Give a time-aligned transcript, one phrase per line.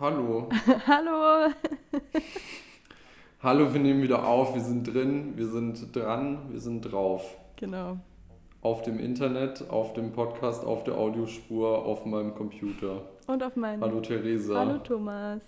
[0.00, 0.48] Hallo.
[0.86, 1.52] Hallo.
[3.42, 4.54] Hallo, wir nehmen wieder auf.
[4.54, 7.36] Wir sind drin, wir sind dran, wir sind drauf.
[7.56, 7.98] Genau.
[8.62, 13.02] Auf dem Internet, auf dem Podcast, auf der Audiospur, auf meinem Computer.
[13.26, 13.82] Und auf meinem.
[13.82, 14.60] Hallo Theresa.
[14.60, 15.42] Hallo Thomas.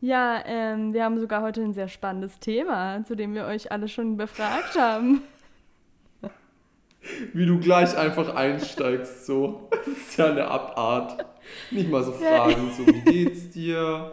[0.00, 3.88] Ja, ähm, wir haben sogar heute ein sehr spannendes Thema, zu dem wir euch alle
[3.88, 5.20] schon befragt haben.
[7.32, 9.68] Wie du gleich einfach einsteigst, so.
[9.70, 11.24] Das ist ja eine Abart.
[11.70, 14.12] Nicht mal so fragen, so wie geht's dir?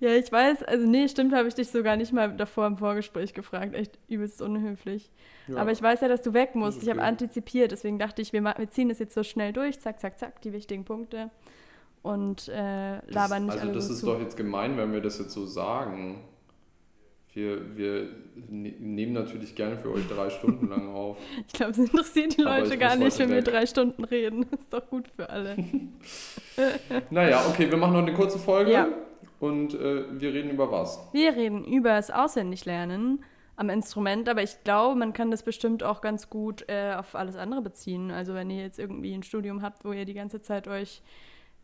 [0.00, 3.34] Ja, ich weiß, also nee, stimmt, habe ich dich sogar nicht mal davor im Vorgespräch
[3.34, 3.74] gefragt.
[3.74, 5.10] Echt übelst unhöflich.
[5.46, 5.56] Ja.
[5.58, 6.78] Aber ich weiß ja, dass du weg musst.
[6.78, 6.86] Okay.
[6.86, 10.00] Ich habe antizipiert, deswegen dachte ich, wir, wir ziehen das jetzt so schnell durch, zack,
[10.00, 11.30] zack, zack, die wichtigen Punkte.
[12.02, 14.06] Und äh, labern nicht das, Also das so ist zu.
[14.06, 16.24] doch jetzt gemein, wenn wir das jetzt so sagen.
[17.32, 18.08] Wir, wir
[18.48, 21.16] ne-, nehmen natürlich gerne für euch drei Stunden lang auf.
[21.46, 24.46] Ich glaube, es interessiert die Leute gar nicht, wenn wir drei Stunden reden.
[24.50, 25.56] Das ist doch gut für alle.
[27.10, 28.72] naja, okay, wir machen noch eine kurze Folge.
[28.72, 28.88] Ja.
[29.38, 31.08] Und äh, wir reden über was?
[31.12, 33.24] Wir reden über das Auswendiglernen
[33.56, 37.36] am Instrument, aber ich glaube, man kann das bestimmt auch ganz gut äh, auf alles
[37.36, 38.10] andere beziehen.
[38.10, 41.02] Also wenn ihr jetzt irgendwie ein Studium habt, wo ihr die ganze Zeit euch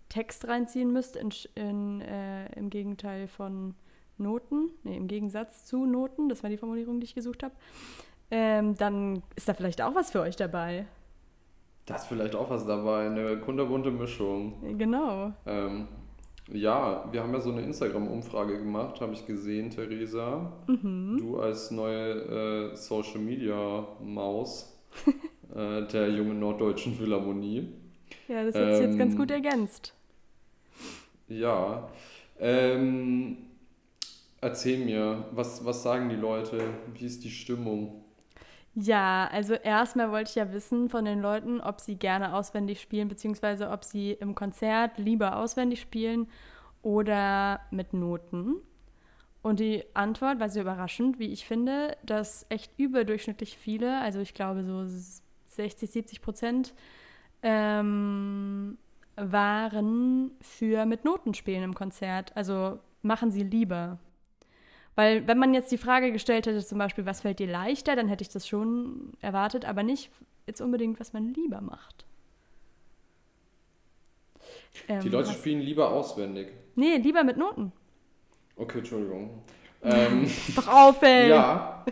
[0.08, 3.74] Text reinziehen müsst, in, in, äh, im Gegenteil von
[4.18, 7.54] Noten, nee, im Gegensatz zu Noten, das war die Formulierung, die ich gesucht habe,
[8.30, 10.86] ähm, dann ist da vielleicht auch was für euch dabei.
[11.86, 14.76] Da ist vielleicht auch was dabei, eine kunterbunte Mischung.
[14.76, 15.32] Genau.
[15.46, 15.86] Ähm,
[16.52, 20.52] ja, wir haben ja so eine Instagram-Umfrage gemacht, habe ich gesehen, Theresa.
[20.66, 21.18] Mhm.
[21.18, 24.76] Du als neue äh, Social Media Maus
[25.54, 27.72] äh, der jungen norddeutschen Philharmonie.
[28.28, 29.94] Ja, das hat sich ähm, jetzt ganz gut ergänzt.
[31.28, 31.88] Ja.
[32.38, 33.38] Ähm,
[34.40, 36.60] erzähl mir, was, was sagen die Leute?
[36.94, 38.04] Wie ist die Stimmung?
[38.74, 43.08] Ja, also erstmal wollte ich ja wissen von den Leuten, ob sie gerne auswendig spielen,
[43.08, 46.28] beziehungsweise ob sie im Konzert lieber auswendig spielen
[46.82, 48.56] oder mit Noten.
[49.40, 54.34] Und die Antwort war sehr überraschend, wie ich finde, dass echt überdurchschnittlich viele, also ich
[54.34, 54.84] glaube so
[55.48, 56.74] 60, 70 Prozent,
[57.42, 58.76] ähm,
[59.16, 62.36] waren für mit Noten spielen im Konzert.
[62.36, 63.98] Also machen sie lieber.
[64.96, 68.08] Weil wenn man jetzt die Frage gestellt hätte, zum Beispiel, was fällt dir leichter, dann
[68.08, 70.10] hätte ich das schon erwartet, aber nicht
[70.46, 72.06] jetzt unbedingt, was man lieber macht.
[74.88, 75.36] Ähm, die Leute was?
[75.36, 76.48] spielen lieber auswendig.
[76.74, 77.72] Nee, lieber mit Noten.
[78.56, 79.42] Okay, Entschuldigung.
[79.82, 81.28] Ähm, doch auf, ey.
[81.28, 81.84] Ja.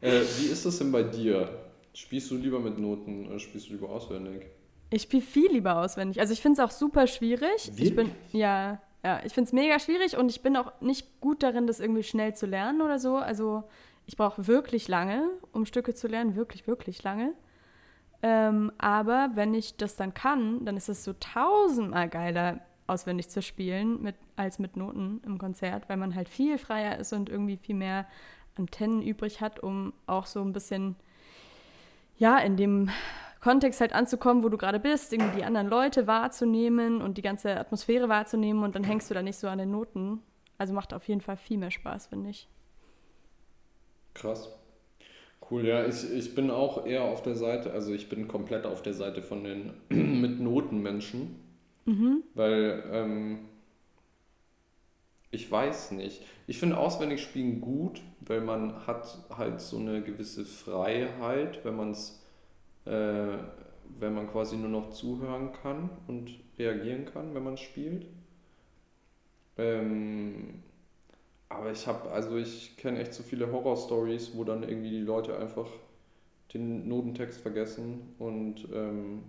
[0.00, 1.48] Äh, wie ist das denn bei dir?
[1.92, 4.46] Spielst du lieber mit Noten oder spielst du lieber auswendig?
[4.90, 6.18] Ich spiele viel lieber auswendig.
[6.18, 7.68] Also ich finde es auch super schwierig.
[7.68, 7.88] Wirklich?
[7.90, 11.42] Ich bin, ja, ja, ich finde es mega schwierig und ich bin auch nicht gut
[11.42, 13.16] darin, das irgendwie schnell zu lernen oder so.
[13.16, 13.64] Also
[14.06, 17.34] ich brauche wirklich lange, um Stücke zu lernen, wirklich, wirklich lange.
[18.22, 23.42] Ähm, aber wenn ich das dann kann, dann ist es so tausendmal geiler, auswendig zu
[23.42, 27.58] spielen mit, als mit Noten im Konzert, weil man halt viel freier ist und irgendwie
[27.58, 28.06] viel mehr
[28.56, 30.96] Antennen übrig hat, um auch so ein bisschen,
[32.16, 32.88] ja, in dem
[33.44, 37.60] Kontext halt anzukommen, wo du gerade bist, irgendwie die anderen Leute wahrzunehmen und die ganze
[37.60, 40.22] Atmosphäre wahrzunehmen und dann hängst du da nicht so an den Noten.
[40.56, 42.48] Also macht auf jeden Fall viel mehr Spaß, finde ich.
[44.14, 44.48] Krass.
[45.50, 48.80] Cool, ja, ich, ich bin auch eher auf der Seite, also ich bin komplett auf
[48.80, 51.36] der Seite von den mit Noten Menschen,
[51.84, 52.22] mhm.
[52.32, 53.38] weil ähm,
[55.30, 56.22] ich weiß nicht.
[56.46, 61.90] Ich finde auswendig spielen gut, weil man hat halt so eine gewisse Freiheit, wenn man
[61.90, 62.23] es
[62.84, 63.38] äh,
[63.98, 68.06] wenn man quasi nur noch zuhören kann und reagieren kann, wenn man spielt.
[69.56, 70.62] Ähm,
[71.48, 75.38] aber ich habe, also ich kenne echt so viele Horror-Stories, wo dann irgendwie die Leute
[75.38, 75.68] einfach
[76.52, 79.22] den Notentext vergessen und ähm,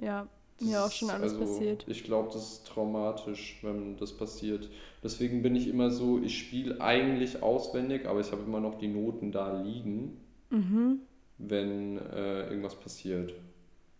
[0.00, 0.26] ja,
[0.60, 1.84] mir auch schon alles also, passiert.
[1.88, 4.68] Ich glaube, das ist traumatisch, wenn das passiert.
[5.02, 8.88] Deswegen bin ich immer so, ich spiele eigentlich auswendig, aber ich habe immer noch die
[8.88, 10.20] Noten da liegen.
[10.50, 11.00] Mhm
[11.38, 13.34] wenn äh, irgendwas passiert.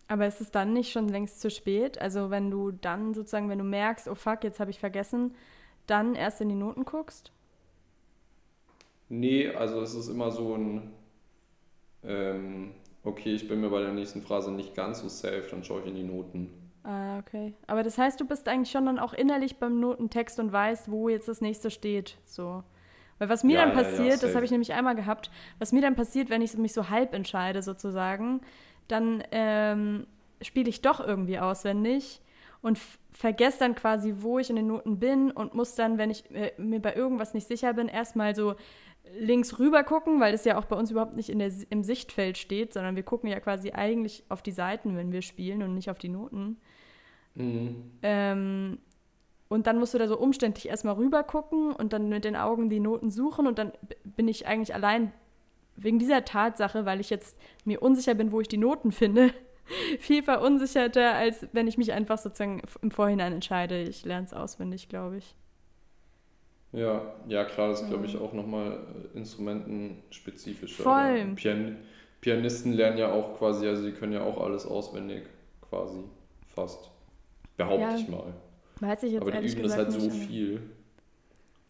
[0.08, 2.00] Aber ist es dann nicht schon längst zu spät?
[2.00, 5.34] Also wenn du dann sozusagen, wenn du merkst, oh fuck, jetzt habe ich vergessen,
[5.86, 7.32] dann erst in die Noten guckst?
[9.08, 10.92] Nee, also es ist immer so ein,
[12.04, 12.72] ähm,
[13.04, 15.86] okay, ich bin mir bei der nächsten Phrase nicht ganz so safe, dann schaue ich
[15.86, 16.50] in die Noten.
[16.82, 17.52] Ah, okay.
[17.66, 21.08] Aber das heißt, du bist eigentlich schon dann auch innerlich beim Notentext und weißt, wo
[21.08, 22.62] jetzt das nächste steht, so.
[23.18, 25.94] Weil was mir ja, dann passiert, das habe ich nämlich einmal gehabt, was mir dann
[25.94, 28.40] passiert, wenn ich mich so halb entscheide sozusagen,
[28.88, 30.06] dann ähm,
[30.42, 32.20] spiele ich doch irgendwie auswendig
[32.60, 32.78] und
[33.12, 36.52] vergesse dann quasi, wo ich in den Noten bin und muss dann, wenn ich äh,
[36.58, 38.54] mir bei irgendwas nicht sicher bin, erstmal so
[39.18, 42.38] links rüber gucken, weil das ja auch bei uns überhaupt nicht in der, im Sichtfeld
[42.38, 45.90] steht, sondern wir gucken ja quasi eigentlich auf die Seiten, wenn wir spielen und nicht
[45.90, 46.58] auf die Noten.
[47.34, 47.92] Mhm.
[48.02, 48.78] Ähm,
[49.48, 52.68] Und dann musst du da so umständlich erstmal rüber gucken und dann mit den Augen
[52.68, 53.46] die Noten suchen.
[53.46, 53.72] Und dann
[54.04, 55.12] bin ich eigentlich allein
[55.76, 59.32] wegen dieser Tatsache, weil ich jetzt mir unsicher bin, wo ich die Noten finde,
[60.00, 63.82] viel verunsicherter, als wenn ich mich einfach sozusagen im Vorhinein entscheide.
[63.82, 65.34] Ich lerne es auswendig, glaube ich.
[66.72, 68.80] Ja, ja klar, das ist, glaube ich, auch nochmal
[69.14, 70.76] äh, instrumentenspezifisch.
[70.76, 71.32] Voll.
[71.36, 71.78] Pian
[72.20, 75.22] Pianisten lernen ja auch quasi, also sie können ja auch alles auswendig,
[75.60, 76.02] quasi,
[76.54, 76.90] fast.
[77.56, 78.34] Behaupte ja, ich mal.
[78.80, 80.60] Weiß ich jetzt Aber die üben das halt so viel.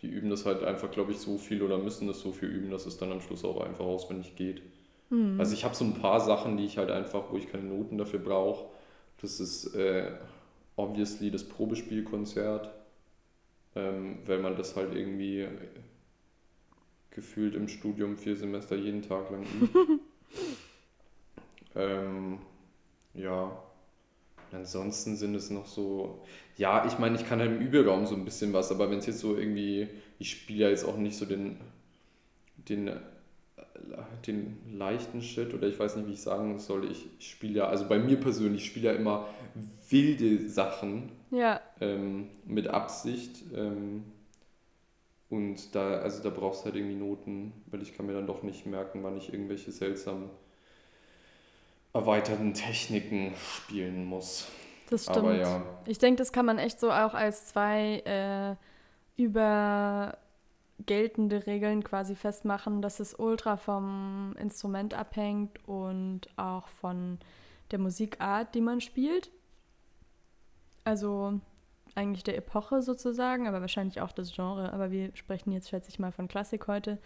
[0.03, 2.71] Die üben das halt einfach, glaube ich, so viel oder müssen das so viel üben,
[2.71, 4.63] dass es dann am Schluss auch einfach auswendig geht.
[5.11, 5.41] Mhm.
[5.41, 7.97] Also ich habe so ein paar Sachen, die ich halt einfach, wo ich keine Noten
[7.97, 8.67] dafür brauche.
[9.23, 10.11] Das ist äh,
[10.77, 12.71] obviously das Probespielkonzert
[13.77, 15.47] ähm, weil man das halt irgendwie
[17.11, 19.79] gefühlt im Studium vier Semester jeden Tag lang übt.
[21.77, 22.39] ähm,
[23.15, 23.63] ja,
[24.53, 26.21] ansonsten sind es noch so,
[26.57, 29.07] ja, ich meine, ich kann halt im Übelraum so ein bisschen was, aber wenn es
[29.07, 29.89] jetzt so irgendwie,
[30.19, 31.57] ich spiele ja jetzt auch nicht so den,
[32.57, 32.91] den,
[34.27, 37.69] den leichten Shit oder ich weiß nicht, wie ich sagen soll, ich, ich spiele ja,
[37.69, 39.27] also bei mir persönlich, ich spiele ja immer
[39.89, 41.61] wilde Sachen, ja.
[41.81, 43.43] Ähm, mit Absicht.
[43.55, 44.05] Ähm,
[45.29, 48.43] und da, also da brauchst du halt irgendwie Noten, weil ich kann mir dann doch
[48.43, 50.31] nicht merken, wann ich irgendwelche seltsamen
[51.97, 54.49] erweiterten Techniken spielen muss.
[54.91, 55.19] Das stimmt.
[55.19, 55.63] Aber ja.
[55.87, 60.19] Ich denke, das kann man echt so auch als zwei äh, über
[60.85, 67.19] geltende Regeln quasi festmachen, dass es ultra vom Instrument abhängt und auch von
[67.71, 69.31] der Musikart, die man spielt.
[70.85, 71.41] Also
[71.95, 74.73] eigentlich der Epoche sozusagen, aber wahrscheinlich auch das Genre.
[74.73, 76.99] Aber wir sprechen jetzt, schätze ich mal, von Klassik heute.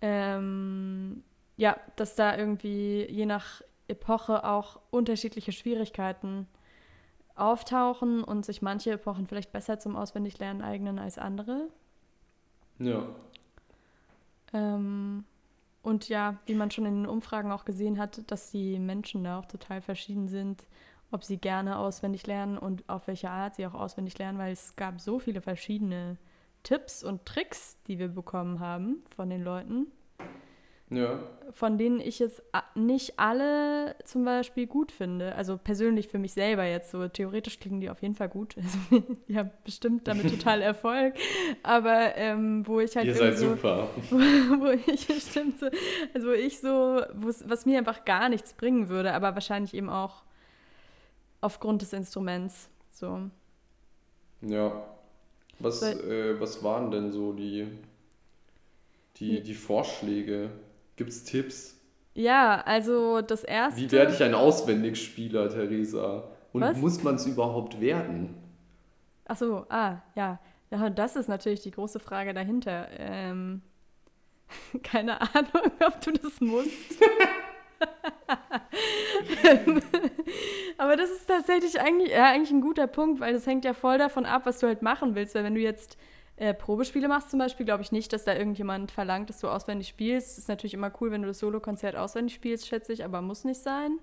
[0.00, 1.22] Ähm,
[1.56, 6.46] ja, dass da irgendwie je nach Epoche auch unterschiedliche Schwierigkeiten
[7.34, 11.68] auftauchen und sich manche Epochen vielleicht besser zum Auswendiglernen eignen als andere.
[12.78, 13.06] Ja.
[14.52, 15.24] Ähm,
[15.82, 19.38] und ja, wie man schon in den Umfragen auch gesehen hat, dass die Menschen da
[19.38, 20.66] auch total verschieden sind
[21.10, 24.76] ob sie gerne auswendig lernen und auf welche Art sie auch auswendig lernen, weil es
[24.76, 26.18] gab so viele verschiedene
[26.62, 29.86] Tipps und Tricks, die wir bekommen haben von den Leuten.
[30.90, 31.18] Ja.
[31.52, 32.42] Von denen ich jetzt
[32.74, 35.34] nicht alle zum Beispiel gut finde.
[35.34, 37.08] Also persönlich für mich selber jetzt so.
[37.08, 38.56] Theoretisch klingen die auf jeden Fall gut.
[38.90, 41.14] Also, ich habe bestimmt damit total Erfolg.
[41.62, 43.06] Aber ähm, wo ich halt.
[43.06, 43.88] Ihr seid so, super.
[44.10, 45.66] Wo, wo, ich bestimmt so.
[46.14, 47.02] Also wo ich so.
[47.12, 50.22] Was mir einfach gar nichts bringen würde, aber wahrscheinlich eben auch
[51.40, 52.68] aufgrund des Instruments.
[52.90, 53.30] So.
[54.42, 54.84] Ja.
[55.58, 57.66] Was, äh, was waren denn so die,
[59.16, 60.50] die, die Vorschläge?
[60.98, 61.80] Gibt es Tipps?
[62.14, 63.80] Ja, also das erste.
[63.80, 66.24] Wie werde ich ein Auswendigspieler, Theresa?
[66.52, 66.76] Und was?
[66.76, 68.34] muss man es überhaupt werden?
[69.24, 70.40] Ach so, ah, ja.
[70.72, 72.88] Ja, das ist natürlich die große Frage dahinter.
[72.98, 73.62] Ähm,
[74.82, 76.68] keine Ahnung, ob du das musst.
[80.78, 83.98] Aber das ist tatsächlich eigentlich, ja, eigentlich ein guter Punkt, weil das hängt ja voll
[83.98, 85.36] davon ab, was du halt machen willst.
[85.36, 85.96] Weil wenn du jetzt
[86.38, 89.88] äh, Probespiele machst zum Beispiel, glaube ich nicht, dass da irgendjemand verlangt, dass du auswendig
[89.88, 90.38] spielst.
[90.38, 93.60] Ist natürlich immer cool, wenn du das Solokonzert auswendig spielst, schätze ich, aber muss nicht
[93.60, 93.98] sein.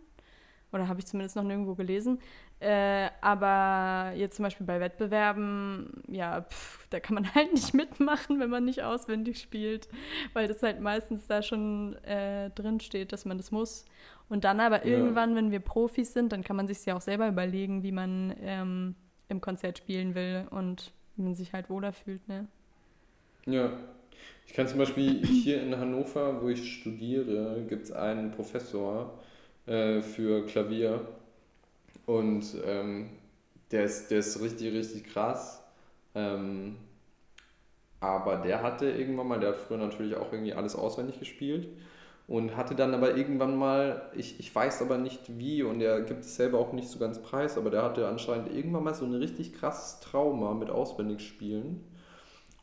[0.73, 2.19] Oder habe ich zumindest noch nirgendwo gelesen.
[2.59, 8.41] Äh, aber jetzt zum Beispiel bei Wettbewerben, ja, pff, da kann man halt nicht mitmachen,
[8.41, 9.87] wenn man nicht auswendig spielt,
[10.33, 13.85] weil das halt meistens da schon äh, drin steht, dass man das muss.
[14.27, 14.97] Und dann aber ja.
[14.97, 18.35] irgendwann, wenn wir Profis sind, dann kann man sich ja auch selber überlegen, wie man
[18.41, 18.95] ähm,
[19.29, 22.47] im Konzert spielen will und wie man sich halt wohler fühlt, ne?
[23.45, 23.71] Ja.
[24.47, 29.19] Ich kann zum Beispiel hier in Hannover, wo ich studiere, gibt es einen Professor
[29.65, 31.07] äh, für Klavier
[32.05, 33.09] und ähm,
[33.71, 35.63] der, ist, der ist richtig, richtig krass.
[36.13, 36.77] Ähm,
[37.99, 41.67] aber der hatte irgendwann mal, der hat früher natürlich auch irgendwie alles auswendig gespielt
[42.27, 46.21] und hatte dann aber irgendwann mal, ich, ich weiß aber nicht wie und er gibt
[46.21, 49.13] es selber auch nicht so ganz preis, aber der hatte anscheinend irgendwann mal so ein
[49.13, 51.83] richtig krasses Trauma mit Auswendigspielen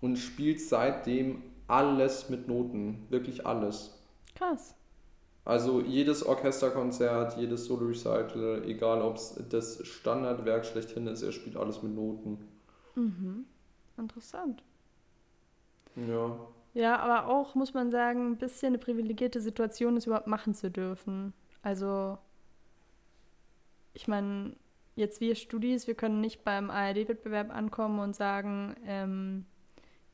[0.00, 3.99] und spielt seitdem alles mit Noten, wirklich alles.
[4.35, 4.75] Krass.
[5.45, 11.83] Also jedes Orchesterkonzert, jedes Solo-Recital, egal ob es das Standardwerk schlechthin ist, er spielt alles
[11.83, 12.38] mit Noten.
[12.95, 13.47] Mhm.
[13.97, 14.62] Interessant.
[15.97, 16.37] Ja.
[16.75, 20.71] Ja, aber auch, muss man sagen, ein bisschen eine privilegierte Situation, es überhaupt machen zu
[20.71, 21.35] dürfen.
[21.61, 22.19] Also,
[23.93, 24.57] ich meine,
[24.97, 29.45] jetzt wir Studis, wir können nicht beim ARD-Wettbewerb ankommen und sagen, ähm,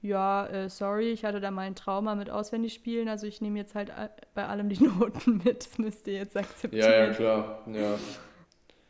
[0.01, 3.75] ja, äh, sorry, ich hatte da mal ein Trauma mit Auswendigspielen, also ich nehme jetzt
[3.75, 3.93] halt
[4.35, 6.91] bei allem die Noten mit, das müsst ihr jetzt akzeptieren.
[6.91, 7.99] Ja, ja, klar, ja.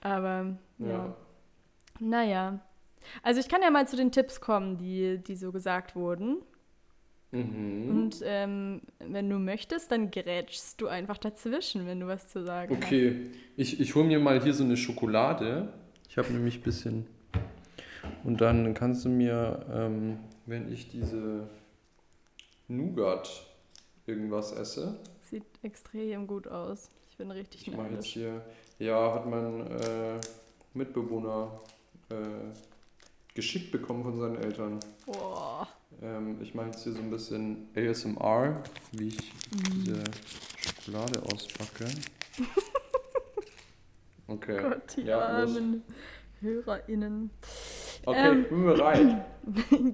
[0.01, 0.89] Aber, ja.
[0.89, 1.17] ja.
[2.01, 2.61] Naja.
[3.23, 6.43] Also ich kann ja mal zu den Tipps kommen, die, die so gesagt wurden.
[7.31, 7.91] Mhm.
[7.91, 12.77] Und ähm, wenn du möchtest, dann grätschst du einfach dazwischen, wenn du was zu sagen
[12.77, 12.85] hast.
[12.85, 15.73] Okay, ich, ich hole mir mal hier so eine Schokolade.
[16.09, 17.07] Ich habe nämlich ein bisschen.
[18.25, 21.49] Und dann kannst du mir, ähm, wenn ich diese
[22.69, 23.47] Nougat
[24.07, 24.99] irgendwas esse.
[25.23, 26.91] Sieht extrem gut aus.
[27.11, 28.43] Ich bin richtig Ich mache jetzt hier.
[28.79, 30.21] Ja, hat mein äh,
[30.73, 31.61] Mitbewohner
[32.11, 32.15] äh,
[33.38, 34.80] geschickt bekommen von seinen Eltern.
[35.07, 35.68] Boah.
[36.02, 39.33] Ähm, ich mache jetzt hier so ein bisschen ASMR, wie ich
[39.73, 40.02] diese
[40.59, 41.87] Schokolade auspacke.
[44.30, 44.61] Okay.
[44.61, 45.57] Gott, die ja, los.
[45.57, 45.83] armen
[46.42, 47.30] HörerInnen.
[48.04, 48.42] Okay, Ähm.
[48.42, 49.25] ich bin bereit.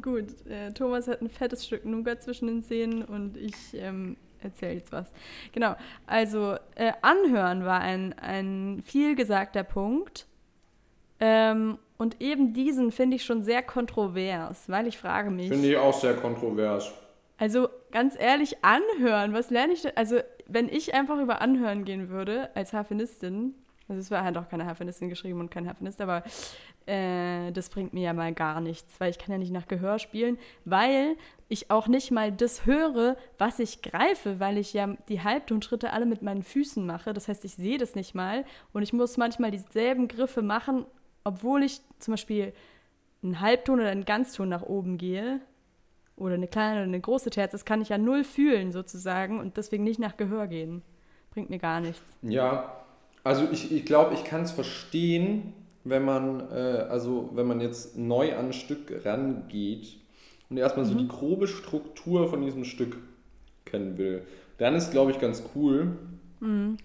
[0.02, 4.74] Gut, äh, Thomas hat ein fettes Stück Nougat zwischen den Zähnen und ich ähm, erzähle
[4.74, 5.12] jetzt was.
[5.52, 5.76] Genau,
[6.08, 10.26] also äh, Anhören war ein, ein viel gesagter Punkt.
[11.20, 15.48] Ähm, und eben diesen finde ich schon sehr kontrovers, weil ich frage mich.
[15.48, 16.92] Finde ich auch sehr kontrovers.
[17.36, 19.96] Also ganz ehrlich, anhören, was lerne ich denn?
[19.96, 23.54] Also wenn ich einfach über Anhören gehen würde als Harfenistin,
[23.88, 26.22] also es war halt auch keine Harfenistin geschrieben und kein Harfenist, aber
[26.86, 29.98] äh, das bringt mir ja mal gar nichts, weil ich kann ja nicht nach Gehör
[29.98, 31.16] spielen, weil
[31.48, 36.06] ich auch nicht mal das höre, was ich greife, weil ich ja die Halbtonschritte alle
[36.06, 37.12] mit meinen Füßen mache.
[37.12, 40.86] Das heißt, ich sehe das nicht mal und ich muss manchmal dieselben Griffe machen,
[41.24, 42.52] obwohl ich zum Beispiel
[43.22, 45.40] einen Halbton oder einen Ganzton nach oben gehe
[46.16, 49.56] oder eine kleine oder eine große Terz, das kann ich ja null fühlen sozusagen und
[49.56, 50.82] deswegen nicht nach Gehör gehen.
[51.30, 52.02] Bringt mir gar nichts.
[52.22, 52.84] Ja,
[53.24, 57.96] also ich, ich glaube, ich kann es verstehen, wenn man, äh, also wenn man jetzt
[57.96, 59.96] neu an ein Stück rangeht
[60.50, 62.98] und erstmal so die grobe Struktur von diesem Stück
[63.64, 64.22] kennen will.
[64.58, 65.96] Dann ist, glaube ich, ganz cool,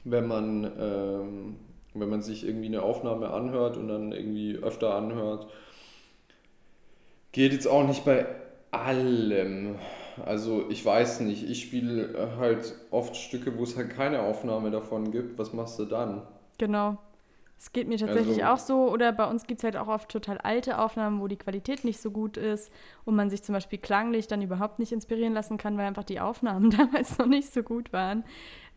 [0.05, 1.55] wenn man, ähm,
[1.93, 5.47] wenn man sich irgendwie eine Aufnahme anhört und dann irgendwie öfter anhört.
[7.31, 8.25] Geht jetzt auch nicht bei
[8.71, 9.75] allem.
[10.25, 15.11] Also ich weiß nicht, ich spiele halt oft Stücke, wo es halt keine Aufnahme davon
[15.11, 15.37] gibt.
[15.37, 16.23] Was machst du dann?
[16.57, 16.97] Genau.
[17.57, 18.91] Es geht mir tatsächlich Also- auch so.
[18.91, 21.99] Oder bei uns gibt es halt auch oft total alte Aufnahmen, wo die Qualität nicht
[22.01, 22.71] so gut ist
[23.05, 26.19] und man sich zum Beispiel klanglich dann überhaupt nicht inspirieren lassen kann, weil einfach die
[26.19, 28.23] Aufnahmen damals noch nicht so gut waren.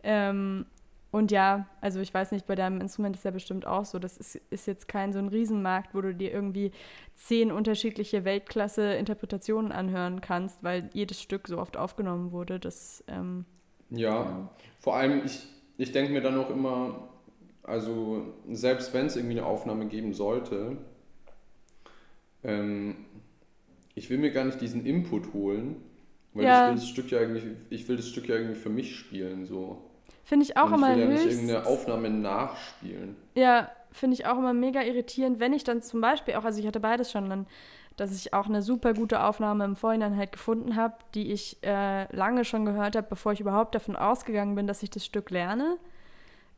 [0.03, 0.67] Ähm,
[1.13, 4.01] und ja, also ich weiß nicht, bei deinem Instrument ist ja bestimmt auch so.
[4.01, 6.73] Das ist, ist jetzt kein so ein Riesenmarkt, wo du dir irgendwie
[7.15, 12.61] zehn unterschiedliche Weltklasse-Interpretationen anhören kannst, weil jedes Stück so oft aufgenommen wurde.
[12.61, 13.47] Das, ähm,
[13.91, 14.51] Ja,
[14.81, 17.09] vor allem, ich, ich denke mir dann auch immer,
[17.63, 20.79] also selbst wenn es irgendwie eine Aufnahme geben sollte,
[22.45, 22.97] ähm,
[23.95, 25.77] ich will mir gar nicht diesen Input holen,
[26.35, 26.53] weil Ja.
[26.53, 29.47] ich will das Stück ja irgendwie, ich will das Stück ja irgendwie für mich spielen,
[29.47, 29.83] so.
[30.33, 31.41] Finde ich auch Und ich immer will ja nicht höchst...
[31.41, 33.17] irgendeine Aufnahme nachspielen.
[33.35, 36.67] Ja, finde ich auch immer mega irritierend, wenn ich dann zum Beispiel auch, also ich
[36.67, 37.47] hatte beides schon, dann,
[37.97, 42.11] dass ich auch eine super gute Aufnahme im Vorhinein halt gefunden habe, die ich äh,
[42.17, 45.77] lange schon gehört habe, bevor ich überhaupt davon ausgegangen bin, dass ich das Stück lerne.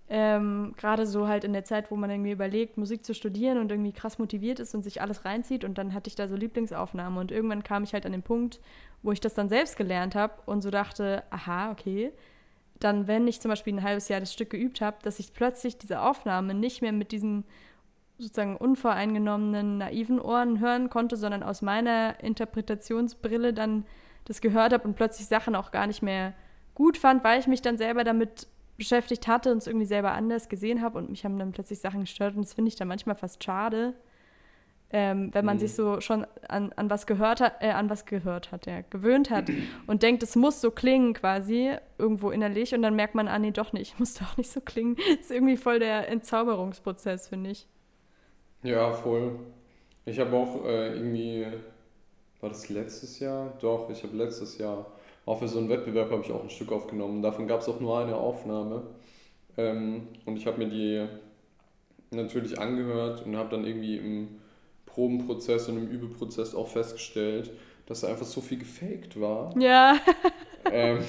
[0.08, 3.72] Ähm, Gerade so halt in der Zeit, wo man irgendwie überlegt, Musik zu studieren und
[3.72, 7.18] irgendwie krass motiviert ist und sich alles reinzieht und dann hatte ich da so Lieblingsaufnahmen
[7.18, 8.60] und irgendwann kam ich halt an den Punkt,
[9.02, 12.12] wo ich das dann selbst gelernt habe und so dachte, aha, okay,
[12.80, 15.78] dann, wenn ich zum Beispiel ein halbes Jahr das Stück geübt habe, dass ich plötzlich
[15.78, 17.44] diese Aufnahme nicht mehr mit diesen
[18.18, 23.84] sozusagen unvoreingenommenen, naiven Ohren hören konnte, sondern aus meiner Interpretationsbrille dann
[24.24, 26.34] das gehört habe und plötzlich Sachen auch gar nicht mehr
[26.74, 30.48] gut fand, weil ich mich dann selber damit beschäftigt hatte und es irgendwie selber anders
[30.48, 33.16] gesehen habe und mich haben dann plötzlich Sachen gestört und das finde ich dann manchmal
[33.16, 33.94] fast schade,
[34.94, 35.60] ähm, wenn man Mhm.
[35.60, 39.30] sich so schon an, an was gehört hat, äh, an was gehört hat, ja, gewöhnt
[39.30, 39.52] hat
[39.88, 43.52] und denkt, es muss so klingen quasi irgendwo innerlich und dann merkt man, ah nee,
[43.52, 44.96] doch nicht, muss doch nicht so klingen.
[45.20, 47.66] ist irgendwie voll der Entzauberungsprozess, finde ich.
[48.62, 49.38] Ja, voll.
[50.06, 51.46] Ich habe auch äh, irgendwie,
[52.40, 53.54] war das letztes Jahr?
[53.60, 54.86] Doch, ich habe letztes Jahr,
[55.26, 57.22] auch für so einen Wettbewerb habe ich auch ein Stück aufgenommen.
[57.22, 58.84] Davon gab es auch nur eine Aufnahme.
[59.58, 61.06] Ähm, und ich habe mir die
[62.10, 64.40] natürlich angehört und habe dann irgendwie im
[64.94, 67.50] Probenprozess und im Übeprozess auch festgestellt,
[67.86, 69.56] dass da einfach so viel gefaked war.
[69.58, 69.98] Ja,
[70.70, 71.00] ähm,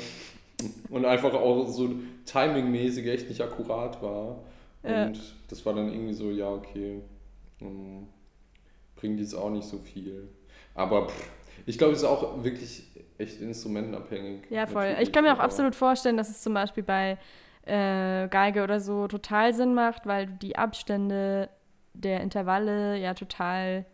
[0.90, 1.90] und einfach auch so
[2.26, 4.44] timingmäßig echt nicht akkurat war.
[4.84, 5.08] Ja.
[5.08, 7.02] Und das war dann irgendwie so, ja, okay,
[7.62, 8.08] ähm,
[8.96, 10.30] bringt jetzt auch nicht so viel.
[10.74, 11.32] Aber pff,
[11.66, 12.84] ich glaube, es ist auch wirklich
[13.18, 14.44] echt instrumentenabhängig.
[14.50, 14.84] ja, voll.
[14.84, 17.18] natürlich, Ich kann mir auch absolut vorstellen, dass es zum Beispiel bei
[17.66, 21.50] äh, Geige oder so total Sinn macht, weil du die Abstände
[22.04, 23.86] der Intervalle ja total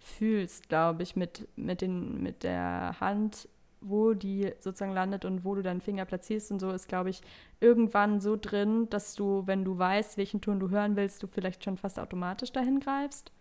[0.00, 3.48] fühlst, glaube ich, mit, mit, den, mit der Hand,
[3.80, 7.22] wo die sozusagen landet und wo du deinen Finger platzierst und so, ist, glaube ich,
[7.60, 11.64] irgendwann so drin, dass du, wenn du weißt, welchen Ton du hören willst, du vielleicht
[11.64, 13.32] schon fast automatisch dahin greifst.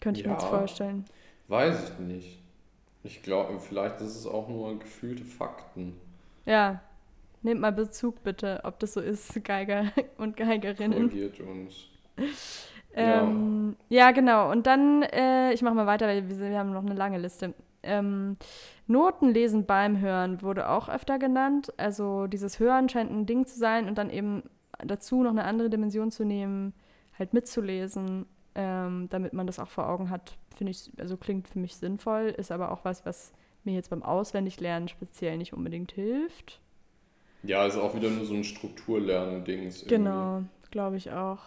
[0.00, 1.04] Könnte ich ja, mir jetzt vorstellen.
[1.48, 2.42] Weiß ich nicht.
[3.02, 5.96] Ich glaube, vielleicht ist es auch nur gefühlte Fakten.
[6.46, 6.82] Ja.
[7.42, 11.08] Nehmt mal Bezug bitte, ob das so ist, Geiger und Geigerinnen.
[11.08, 11.88] Korrigiert uns.
[12.92, 14.06] Ähm, ja.
[14.06, 14.10] ja.
[14.10, 14.50] genau.
[14.50, 17.54] Und dann, äh, ich mache mal weiter, weil wir, wir, haben noch eine lange Liste.
[17.84, 18.36] Ähm,
[18.88, 21.72] Noten lesen beim Hören wurde auch öfter genannt.
[21.76, 24.42] Also dieses Hören scheint ein Ding zu sein und dann eben
[24.84, 26.74] dazu noch eine andere Dimension zu nehmen,
[27.18, 31.58] halt mitzulesen, ähm, damit man das auch vor Augen hat, finde ich, also klingt für
[31.58, 33.32] mich sinnvoll, ist aber auch was, was
[33.64, 36.60] mir jetzt beim Auswendiglernen speziell nicht unbedingt hilft.
[37.42, 39.86] Ja, ist auch wieder nur so ein Strukturlernen-Dings.
[39.86, 41.38] Genau, glaube ich auch.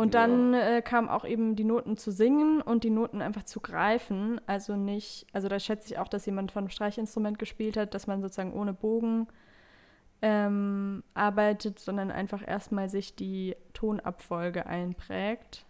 [0.00, 0.26] Und ja.
[0.26, 4.40] dann äh, kam auch eben die Noten zu singen und die Noten einfach zu greifen.
[4.46, 8.06] Also nicht, also da schätze ich auch, dass jemand von einem Streichinstrument gespielt hat, dass
[8.06, 9.28] man sozusagen ohne Bogen
[10.22, 15.66] ähm, arbeitet, sondern einfach erstmal sich die Tonabfolge einprägt.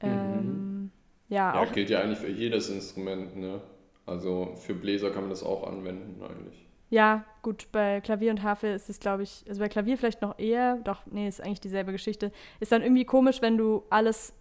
[0.00, 0.08] Mhm.
[0.08, 0.90] Ähm,
[1.28, 3.60] ja, ja gilt ja eigentlich für jedes Instrument, ne?
[4.06, 6.66] Also für Bläser kann man das auch anwenden eigentlich.
[6.92, 10.38] Ja, gut, bei Klavier und Harfe ist es, glaube ich, also bei Klavier vielleicht noch
[10.38, 12.32] eher, doch, nee, ist eigentlich dieselbe Geschichte.
[12.60, 14.34] Ist dann irgendwie komisch, wenn du alles.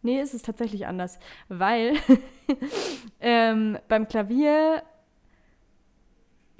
[0.00, 1.18] Nee, ist es tatsächlich anders,
[1.50, 1.92] weil
[3.20, 4.82] ähm, beim Klavier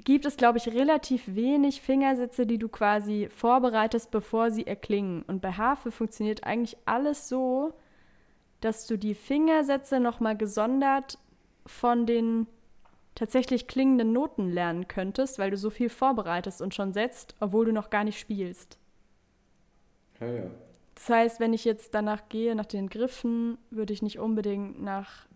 [0.03, 5.23] gibt es, glaube ich, relativ wenig Fingersätze, die du quasi vorbereitest, bevor sie erklingen.
[5.23, 7.73] Und bei Harfe funktioniert eigentlich alles so,
[8.61, 11.17] dass du die Fingersätze nochmal gesondert
[11.65, 12.45] von den
[13.19, 17.73] tatsächlich klingenden Noten lernen könntest, weil du so viel vorbereitest und schon setzt, obwohl du
[17.73, 18.79] noch gar nicht spielst.
[20.21, 20.51] Ja, ja.
[20.95, 25.27] Das heißt, wenn ich jetzt danach gehe, nach den Griffen, würde ich nicht unbedingt nach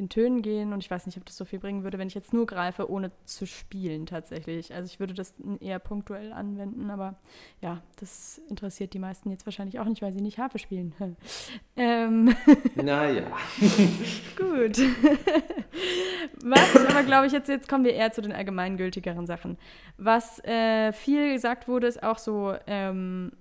[0.00, 2.14] den Tönen gehen und ich weiß nicht, ob das so viel bringen würde, wenn ich
[2.14, 4.74] jetzt nur greife, ohne zu spielen tatsächlich.
[4.74, 7.16] Also ich würde das eher punktuell anwenden, aber
[7.60, 10.94] ja, das interessiert die meisten jetzt wahrscheinlich auch nicht, weil sie nicht Harfe spielen.
[11.76, 12.34] ähm.
[12.74, 13.26] Naja.
[14.36, 14.78] Gut.
[16.42, 19.58] Was aber, glaube ich, jetzt, jetzt kommen wir eher zu den allgemeingültigeren Sachen.
[19.98, 23.32] Was äh, viel gesagt wurde, ist auch so, ähm,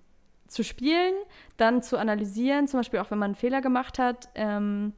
[0.48, 1.14] zu spielen,
[1.58, 4.94] dann zu analysieren, zum Beispiel auch wenn man einen Fehler gemacht hat, ähm,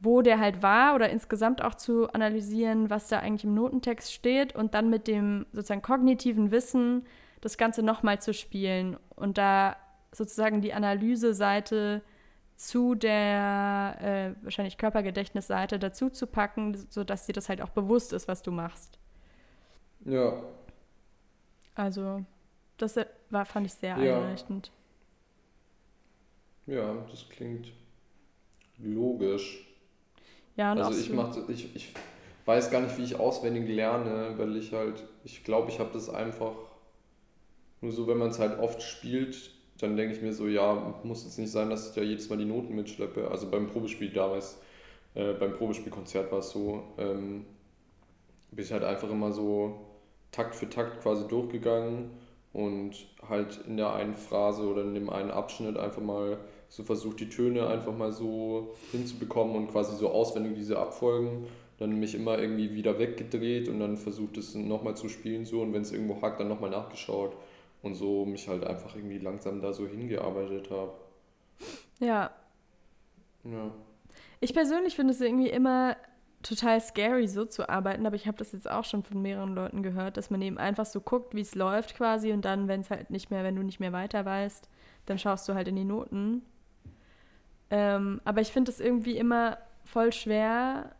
[0.00, 4.54] wo der halt war oder insgesamt auch zu analysieren, was da eigentlich im Notentext steht
[4.54, 7.06] und dann mit dem sozusagen kognitiven Wissen
[7.42, 9.76] das Ganze nochmal zu spielen und da
[10.12, 12.02] sozusagen die Analyseseite
[12.56, 13.96] zu der
[14.38, 18.50] äh, wahrscheinlich Körpergedächtnisseite dazu zu packen, sodass dir das halt auch bewusst ist, was du
[18.50, 18.98] machst.
[20.04, 20.42] Ja.
[21.74, 22.24] Also,
[22.76, 22.98] das
[23.30, 24.18] war, fand ich sehr ja.
[24.18, 24.72] einleuchtend.
[26.66, 27.72] Ja, das klingt
[28.78, 29.69] logisch.
[30.56, 31.92] Ja, und also ich, mach, ich, ich
[32.44, 36.10] weiß gar nicht, wie ich auswendig lerne, weil ich halt, ich glaube, ich habe das
[36.10, 36.52] einfach
[37.80, 41.24] nur so, wenn man es halt oft spielt, dann denke ich mir so, ja, muss
[41.24, 43.30] jetzt nicht sein, dass ich da jedes Mal die Noten mitschleppe.
[43.30, 44.60] Also beim Probespiel damals,
[45.14, 47.46] äh, beim Probespielkonzert war es so, ähm,
[48.50, 49.80] bin ich halt einfach immer so
[50.32, 52.10] Takt für Takt quasi durchgegangen
[52.52, 52.94] und
[53.28, 56.38] halt in der einen Phrase oder in dem einen Abschnitt einfach mal
[56.70, 61.46] so versucht, die Töne einfach mal so hinzubekommen und quasi so auswendig diese Abfolgen.
[61.78, 65.72] Dann mich immer irgendwie wieder weggedreht und dann versucht es nochmal zu spielen so und
[65.72, 67.34] wenn es irgendwo hakt, dann nochmal nachgeschaut
[67.82, 70.92] und so mich halt einfach irgendwie langsam da so hingearbeitet habe.
[71.98, 72.30] Ja.
[73.44, 73.72] Ja.
[74.40, 75.96] Ich persönlich finde es irgendwie immer
[76.42, 79.82] total scary, so zu arbeiten, aber ich habe das jetzt auch schon von mehreren Leuten
[79.82, 82.90] gehört, dass man eben einfach so guckt, wie es läuft quasi und dann, wenn es
[82.90, 84.68] halt nicht mehr, wenn du nicht mehr weiter weißt,
[85.06, 86.42] dann schaust du halt in die Noten
[87.70, 90.94] ähm, aber ich finde es irgendwie immer voll schwer,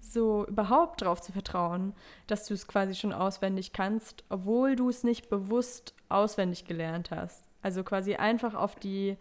[0.00, 1.94] so überhaupt darauf zu vertrauen,
[2.26, 7.44] dass du es quasi schon auswendig kannst, obwohl du es nicht bewusst auswendig gelernt hast.
[7.62, 9.16] Also quasi einfach auf die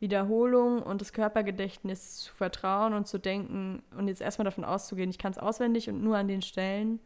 [0.00, 5.18] Wiederholung und das Körpergedächtnis zu vertrauen und zu denken und jetzt erstmal davon auszugehen, ich
[5.18, 7.00] kann es auswendig und nur an den Stellen,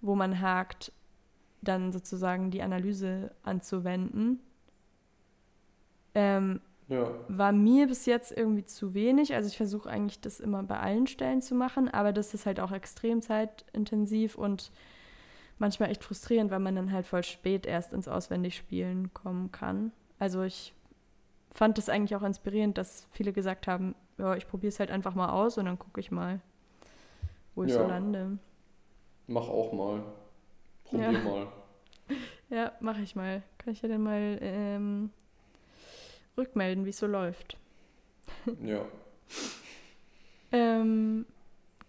[0.00, 0.92] wo man hakt,
[1.62, 4.40] dann sozusagen die Analyse anzuwenden.
[6.14, 7.10] Ähm, ja.
[7.28, 9.34] War mir bis jetzt irgendwie zu wenig.
[9.34, 12.60] Also ich versuche eigentlich das immer bei allen Stellen zu machen, aber das ist halt
[12.60, 14.70] auch extrem zeitintensiv und
[15.58, 19.92] manchmal echt frustrierend, weil man dann halt voll spät erst ins Auswendigspielen kommen kann.
[20.18, 20.74] Also ich
[21.52, 25.14] fand das eigentlich auch inspirierend, dass viele gesagt haben, ja, ich probiere es halt einfach
[25.14, 26.40] mal aus und dann gucke ich mal,
[27.54, 27.82] wo ich ja.
[27.82, 28.38] so lande.
[29.26, 30.02] Mach auch mal.
[30.84, 31.18] Probier ja.
[31.20, 31.46] mal.
[32.50, 33.42] Ja, mache ich mal.
[33.56, 35.10] Kann ich ja dann mal ähm,
[36.36, 37.56] rückmelden, wie es so läuft.
[38.64, 38.84] Ja.
[40.50, 41.26] ähm,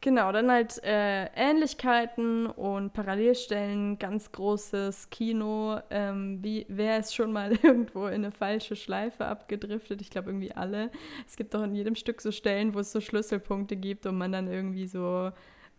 [0.03, 5.79] Genau, dann halt äh, Ähnlichkeiten und Parallelstellen, ganz großes Kino.
[5.89, 10.01] Ähm, wie, wer ist schon mal irgendwo in eine falsche Schleife abgedriftet?
[10.01, 10.91] Ich glaube irgendwie alle.
[11.25, 14.33] Es gibt doch in jedem Stück so Stellen, wo es so Schlüsselpunkte gibt und man
[14.33, 15.31] dann irgendwie so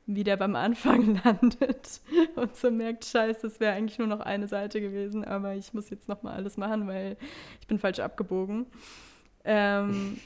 [0.06, 2.00] wieder beim Anfang landet
[2.36, 5.90] und so merkt, scheiße, das wäre eigentlich nur noch eine Seite gewesen, aber ich muss
[5.90, 7.16] jetzt nochmal alles machen, weil
[7.60, 8.66] ich bin falsch abgebogen.
[9.44, 10.18] Ähm,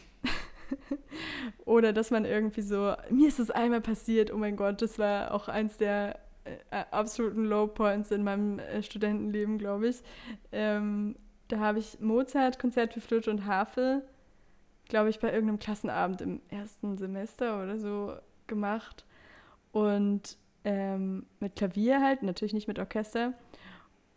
[1.64, 5.33] Oder dass man irgendwie so, mir ist es einmal passiert, oh mein Gott, das war
[5.33, 10.03] auch eins der äh, absoluten Low Points in meinem äh, Studentenleben, glaube ich.
[10.53, 11.17] Ähm,
[11.49, 14.03] da habe ich Mozart, Konzert für Flöte und Harfe,
[14.88, 18.14] glaube ich, bei irgendeinem Klassenabend im ersten Semester oder so
[18.47, 19.05] gemacht.
[19.72, 23.35] Und ähm, mit Klavier halt, natürlich nicht mit Orchester.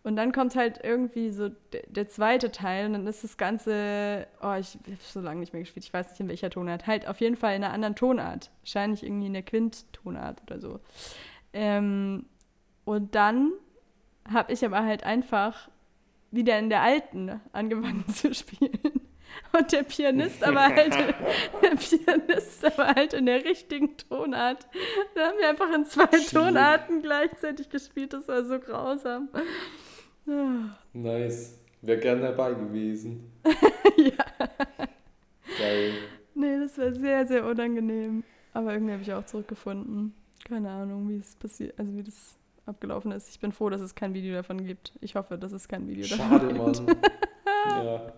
[0.04, 1.50] Und dann kommt halt irgendwie so
[1.88, 5.62] der, zweite Teil und dann ist das Ganze, oh, ich habe so lange nicht mehr
[5.62, 8.50] gespielt, ich weiß nicht in welcher Tonart, halt auf jeden Fall in einer anderen Tonart.
[8.62, 10.80] Wahrscheinlich irgendwie in der Quint-Tonart oder so.
[11.54, 12.26] Ähm,
[12.84, 13.52] und dann
[14.28, 15.70] habe ich aber halt einfach
[16.32, 19.01] wieder in der alten angefangen zu spielen.
[19.54, 20.94] Und der Pianist aber halt,
[21.62, 24.66] der Pianist aber halt in der richtigen Tonart.
[25.16, 26.46] Da haben wir einfach in zwei Schlimm.
[26.46, 28.14] Tonarten gleichzeitig gespielt.
[28.14, 29.30] Das war so grausam.
[30.94, 31.60] Nice.
[31.82, 33.32] Wäre gern dabei gewesen.
[33.98, 34.26] ja.
[35.58, 35.94] Geil.
[36.36, 38.24] Nee, das war sehr, sehr unangenehm.
[38.54, 40.14] Aber irgendwie habe ich auch zurückgefunden.
[40.48, 43.30] Keine Ahnung, wie es passiert, also wie das abgelaufen ist.
[43.30, 44.94] Ich bin froh, dass es kein Video davon gibt.
[45.02, 46.78] Ich hoffe, dass es kein Video Schade, davon gibt.
[46.78, 47.86] Schade, Mann.
[47.86, 48.14] ja.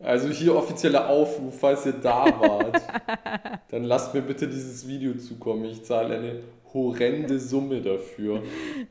[0.00, 2.82] Also hier offizieller Aufruf, falls ihr da wart,
[3.68, 5.64] dann lasst mir bitte dieses Video zukommen.
[5.64, 8.42] Ich zahle eine horrende Summe dafür.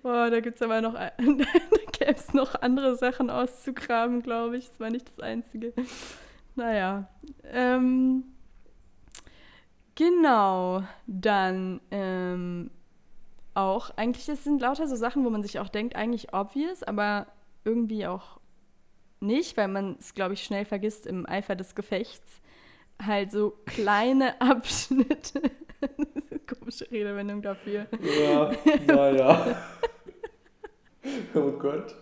[0.03, 4.67] Boah, da gibt es aber noch, da gäbe es noch andere Sachen auszugraben, glaube ich.
[4.69, 5.73] Das war nicht das Einzige.
[6.55, 7.07] Naja.
[7.45, 8.25] Ähm,
[9.95, 12.71] genau, dann ähm,
[13.53, 17.27] auch, eigentlich es sind lauter so Sachen, wo man sich auch denkt, eigentlich obvious, aber
[17.63, 18.39] irgendwie auch
[19.19, 22.41] nicht, weil man es, glaube ich, schnell vergisst im Eifer des Gefechts.
[23.03, 25.41] Halt so kleine Abschnitte
[26.47, 27.87] Komische Redewendung dafür.
[28.01, 28.51] Ja,
[28.85, 29.57] naja.
[31.35, 31.95] oh Gott.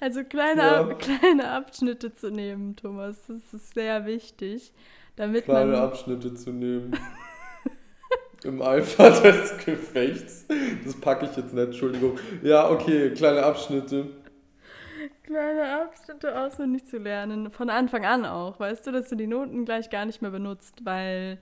[0.00, 0.80] Also kleine, ja.
[0.80, 4.72] Ab, kleine Abschnitte zu nehmen, Thomas, das ist sehr wichtig.
[5.16, 6.96] Damit kleine man Abschnitte zu nehmen.
[8.44, 10.46] Im Eifer des Gefechts.
[10.84, 12.18] Das packe ich jetzt nicht, Entschuldigung.
[12.42, 14.10] Ja, okay, kleine Abschnitte.
[15.22, 17.50] Kleine Abschnitte auswendig zu lernen.
[17.50, 20.84] Von Anfang an auch, weißt du, dass du die Noten gleich gar nicht mehr benutzt,
[20.84, 21.38] weil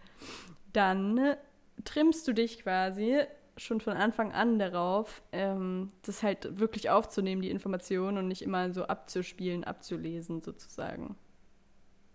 [0.72, 1.36] dann
[1.84, 3.22] trimmst du dich quasi
[3.56, 8.72] schon von Anfang an darauf, ähm, das halt wirklich aufzunehmen, die Informationen und nicht immer
[8.72, 11.16] so abzuspielen, abzulesen sozusagen.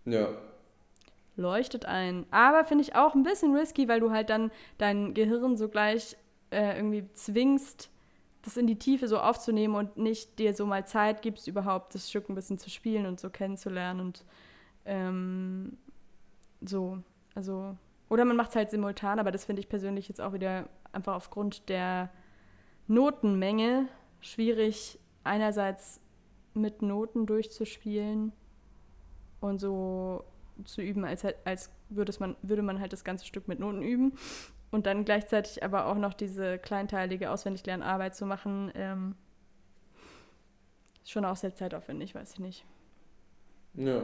[0.04, 0.28] Ja.
[1.36, 2.26] Leuchtet ein.
[2.30, 6.16] Aber finde ich auch ein bisschen risky, weil du halt dann dein Gehirn so gleich
[6.50, 7.90] äh, irgendwie zwingst,
[8.42, 12.10] das in die Tiefe so aufzunehmen und nicht dir so mal Zeit gibst, überhaupt das
[12.10, 14.24] Stück ein bisschen zu spielen und so kennenzulernen und
[14.84, 15.78] ähm,
[16.60, 16.98] so.
[17.34, 17.76] Also
[18.12, 21.14] oder man macht es halt simultan, aber das finde ich persönlich jetzt auch wieder einfach
[21.14, 22.10] aufgrund der
[22.86, 23.88] Notenmenge
[24.20, 25.98] schwierig, einerseits
[26.52, 28.32] mit Noten durchzuspielen
[29.40, 30.24] und so
[30.64, 34.12] zu üben, als, als würde, man, würde man halt das ganze Stück mit Noten üben.
[34.72, 39.14] Und dann gleichzeitig aber auch noch diese kleinteilige Auswendiglernarbeit zu machen, ähm,
[41.02, 42.64] ist schon auch sehr zeitaufwendig, weiß ich nicht.
[43.74, 44.02] Ja.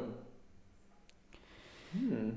[1.93, 2.37] Hm.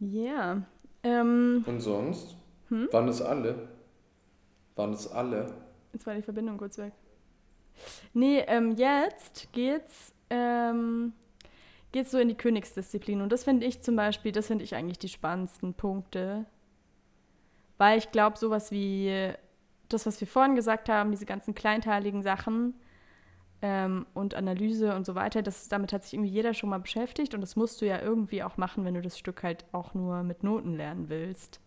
[0.00, 0.62] Ja.
[1.04, 2.36] Ähm, Und sonst?
[2.68, 2.88] Hm?
[2.90, 3.68] Waren es alle?
[4.74, 5.54] Waren es alle?
[5.92, 6.92] Jetzt war die Verbindung kurz weg.
[8.12, 11.12] Nee, ähm, jetzt geht's, ähm,
[11.92, 13.20] geht's so in die Königsdisziplin.
[13.20, 16.44] Und das finde ich zum Beispiel, das finde ich eigentlich die spannendsten Punkte.
[17.78, 19.32] Weil ich glaube, sowas wie
[19.88, 22.74] das, was wir vorhin gesagt haben, diese ganzen kleinteiligen Sachen,
[23.62, 27.34] ähm, und Analyse und so weiter, das, damit hat sich irgendwie jeder schon mal beschäftigt
[27.34, 30.22] und das musst du ja irgendwie auch machen, wenn du das Stück halt auch nur
[30.22, 31.60] mit Noten lernen willst.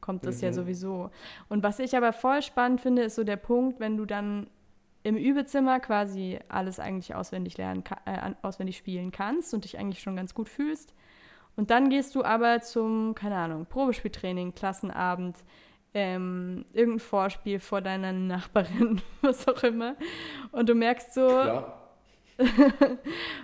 [0.00, 0.44] Kommt das mhm.
[0.44, 1.10] ja sowieso.
[1.48, 4.48] Und was ich aber voll spannend finde, ist so der Punkt, wenn du dann
[5.04, 10.16] im Übezimmer quasi alles eigentlich auswendig lernen, äh, auswendig spielen kannst und dich eigentlich schon
[10.16, 10.94] ganz gut fühlst.
[11.56, 15.36] Und dann gehst du aber zum, keine Ahnung, Probespieltraining, Klassenabend,
[15.94, 19.96] ähm, irgendein Vorspiel vor deiner Nachbarin, was auch immer.
[20.50, 21.28] Und du merkst so.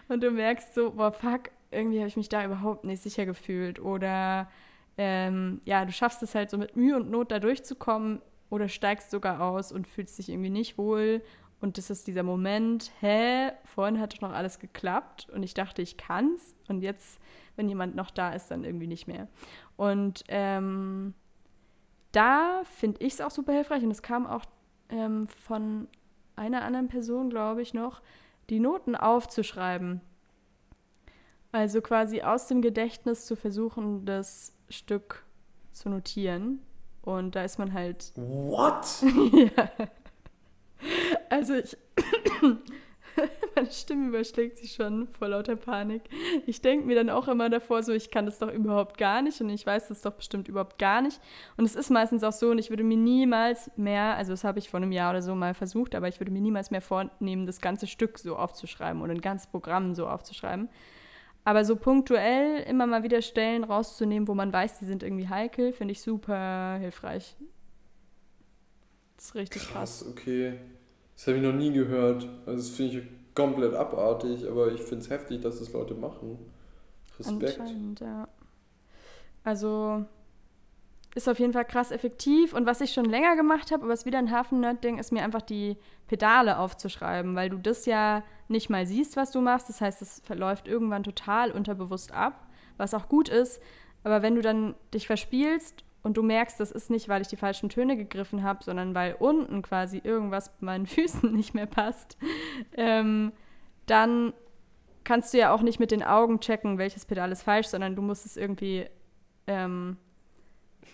[0.08, 3.80] und du merkst so, boah, fuck, irgendwie habe ich mich da überhaupt nicht sicher gefühlt.
[3.80, 4.48] Oder
[4.96, 9.10] ähm, ja, du schaffst es halt so mit Mühe und Not da durchzukommen oder steigst
[9.10, 11.22] sogar aus und fühlst dich irgendwie nicht wohl
[11.60, 15.96] Und das ist dieser Moment, hä, vorhin hat noch alles geklappt und ich dachte, ich
[15.96, 16.54] kann's.
[16.68, 17.18] Und jetzt,
[17.56, 19.26] wenn jemand noch da ist, dann irgendwie nicht mehr.
[19.76, 21.14] Und ähm,
[22.12, 24.44] da finde ich es auch super hilfreich und es kam auch
[24.88, 25.88] ähm, von
[26.36, 28.02] einer anderen Person, glaube ich, noch,
[28.50, 30.00] die Noten aufzuschreiben.
[31.50, 35.24] Also quasi aus dem Gedächtnis zu versuchen, das Stück
[35.72, 36.62] zu notieren.
[37.02, 38.12] Und da ist man halt.
[38.16, 39.02] What?
[39.32, 39.70] ja.
[41.30, 41.76] Also ich.
[43.54, 46.02] Meine Stimme überschlägt sich schon vor lauter Panik.
[46.46, 49.40] Ich denke mir dann auch immer davor, so ich kann das doch überhaupt gar nicht
[49.40, 51.20] und ich weiß das doch bestimmt überhaupt gar nicht.
[51.56, 54.58] Und es ist meistens auch so und ich würde mir niemals mehr, also das habe
[54.58, 57.46] ich vor einem Jahr oder so mal versucht, aber ich würde mir niemals mehr vornehmen,
[57.46, 60.68] das ganze Stück so aufzuschreiben oder ein ganzes Programm so aufzuschreiben.
[61.44, 65.72] Aber so punktuell immer mal wieder Stellen rauszunehmen, wo man weiß, die sind irgendwie heikel,
[65.72, 67.36] finde ich super hilfreich.
[69.16, 70.00] Das ist richtig krass.
[70.00, 70.08] krass.
[70.08, 70.58] okay.
[71.18, 72.28] Das habe ich noch nie gehört.
[72.46, 73.04] Also das finde ich
[73.34, 76.38] komplett abartig, aber ich finde es heftig, dass das Leute machen.
[77.18, 77.58] Respekt.
[78.00, 78.28] ja.
[79.42, 80.04] Also
[81.16, 82.54] ist auf jeden Fall krass effektiv.
[82.54, 85.24] Und was ich schon länger gemacht habe, aber es ist wieder ein Hafen-Nerd-Ding, ist mir
[85.24, 85.76] einfach die
[86.06, 89.68] Pedale aufzuschreiben, weil du das ja nicht mal siehst, was du machst.
[89.68, 93.60] Das heißt, es verläuft irgendwann total unterbewusst ab, was auch gut ist.
[94.04, 97.36] Aber wenn du dann dich verspielst und du merkst, das ist nicht, weil ich die
[97.36, 102.16] falschen Töne gegriffen habe, sondern weil unten quasi irgendwas bei meinen Füßen nicht mehr passt,
[102.78, 103.30] ähm,
[103.84, 104.32] dann
[105.04, 108.00] kannst du ja auch nicht mit den Augen checken, welches Pedal ist falsch, sondern du
[108.00, 108.86] musst es irgendwie.
[109.46, 109.98] Ähm,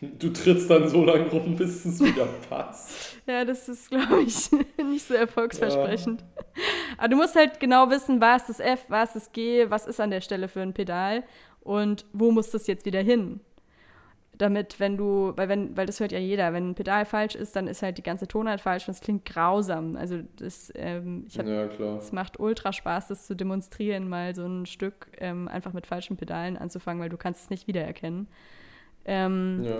[0.00, 3.16] du trittst dann so lange rum, bis es wieder passt.
[3.28, 4.50] ja, das ist, glaube ich,
[4.84, 6.22] nicht so erfolgsversprechend.
[6.22, 6.26] Ja.
[6.98, 9.86] Aber du musst halt genau wissen, was ist das F, was ist das G, was
[9.86, 11.22] ist an der Stelle für ein Pedal
[11.60, 13.38] und wo muss das jetzt wieder hin
[14.38, 17.56] damit, wenn du, weil wenn, weil das hört ja jeder, wenn ein Pedal falsch ist,
[17.56, 19.96] dann ist halt die ganze Tonart falsch und es klingt grausam.
[19.96, 21.66] Also das, ähm, ich hab, ja,
[21.96, 26.16] es macht ultra Spaß, das zu demonstrieren, mal so ein Stück ähm, einfach mit falschen
[26.16, 28.28] Pedalen anzufangen, weil du kannst es nicht wiedererkennen.
[29.04, 29.78] Ähm, ja.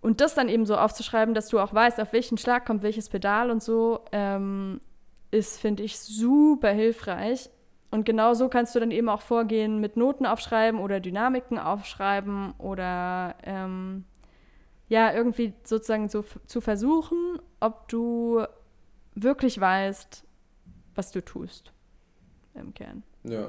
[0.00, 3.08] Und das dann eben so aufzuschreiben, dass du auch weißt, auf welchen Schlag kommt welches
[3.08, 4.80] Pedal und so, ähm,
[5.30, 7.50] ist, finde ich, super hilfreich.
[7.96, 12.52] Und genau so kannst du dann eben auch vorgehen mit Noten aufschreiben oder Dynamiken aufschreiben
[12.58, 14.04] oder ähm,
[14.90, 18.44] ja, irgendwie sozusagen so zu versuchen, ob du
[19.14, 20.26] wirklich weißt,
[20.94, 21.72] was du tust
[22.52, 23.02] im Kern.
[23.24, 23.48] Ja.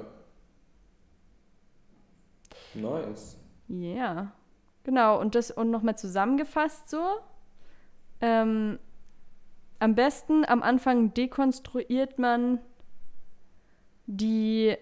[2.73, 3.37] Nice.
[3.67, 3.75] Ja.
[3.75, 4.31] Yeah.
[4.85, 7.03] Genau, und das und nochmal zusammengefasst so.
[8.21, 8.79] Ähm,
[9.79, 12.59] am besten am Anfang dekonstruiert man
[14.07, 14.75] die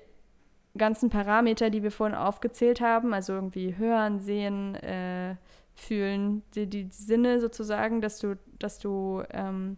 [0.78, 5.36] ganzen Parameter, die wir vorhin aufgezählt haben, also irgendwie hören, sehen, äh,
[5.74, 9.78] fühlen, die, die, Sinne sozusagen, dass du, dass du, ähm,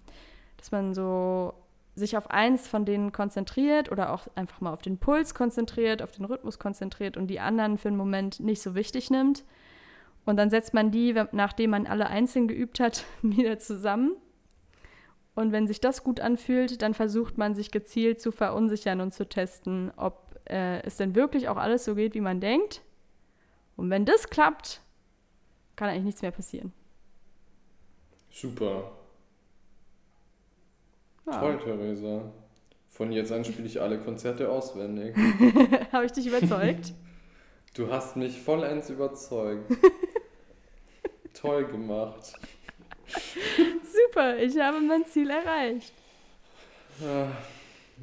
[0.57, 1.53] dass man so
[1.95, 6.11] sich auf eins von denen konzentriert oder auch einfach mal auf den Puls konzentriert, auf
[6.11, 9.43] den Rhythmus konzentriert und die anderen für einen Moment nicht so wichtig nimmt.
[10.25, 14.15] Und dann setzt man die, nachdem man alle einzeln geübt hat, wieder zusammen
[15.37, 19.29] und wenn sich das gut anfühlt, dann versucht man sich gezielt zu verunsichern und zu
[19.29, 22.81] testen, ob äh, es denn wirklich auch alles so geht, wie man denkt.
[23.75, 24.81] Und wenn das klappt,
[25.75, 26.73] kann eigentlich nichts mehr passieren.
[28.31, 28.91] Super.
[31.27, 31.39] Ja.
[31.39, 32.33] Toll, Theresa.
[32.89, 35.15] Von jetzt an spiele ich alle Konzerte auswendig.
[35.91, 36.93] Habe ich dich überzeugt?
[37.73, 39.71] Du hast mich vollends überzeugt.
[41.35, 42.33] Toll gemacht.
[44.07, 45.93] Super, ich habe mein Ziel erreicht.
[47.01, 47.27] Ja,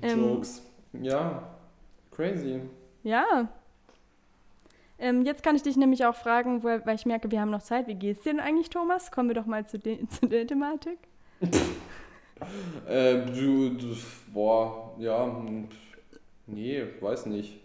[0.03, 0.63] ähm, Jokes.
[0.93, 1.43] Ähm, ja,
[2.11, 2.61] crazy.
[3.03, 3.49] Ja.
[4.99, 7.63] Ähm, jetzt kann ich dich nämlich auch fragen, weil, weil ich merke, wir haben noch
[7.63, 7.87] Zeit.
[7.89, 9.11] Wie geht's dir denn eigentlich, Thomas?
[9.11, 10.99] Kommen wir doch mal zu, de zu der Thematik.
[12.87, 13.97] äh, du, du,
[14.33, 15.69] boah, ja, hm,
[16.47, 17.61] nee, weiß nicht.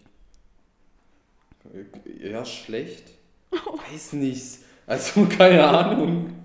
[2.22, 3.04] Ja, schlecht.
[3.92, 4.60] Weiß nicht.
[4.86, 6.40] Also, keine Ahnung.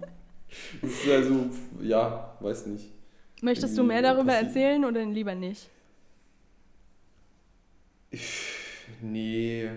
[0.81, 1.49] Das ist also,
[1.81, 2.91] ja, weiß nicht.
[3.41, 5.69] Möchtest du mehr darüber erzählen oder lieber nicht?
[9.01, 9.69] Nee.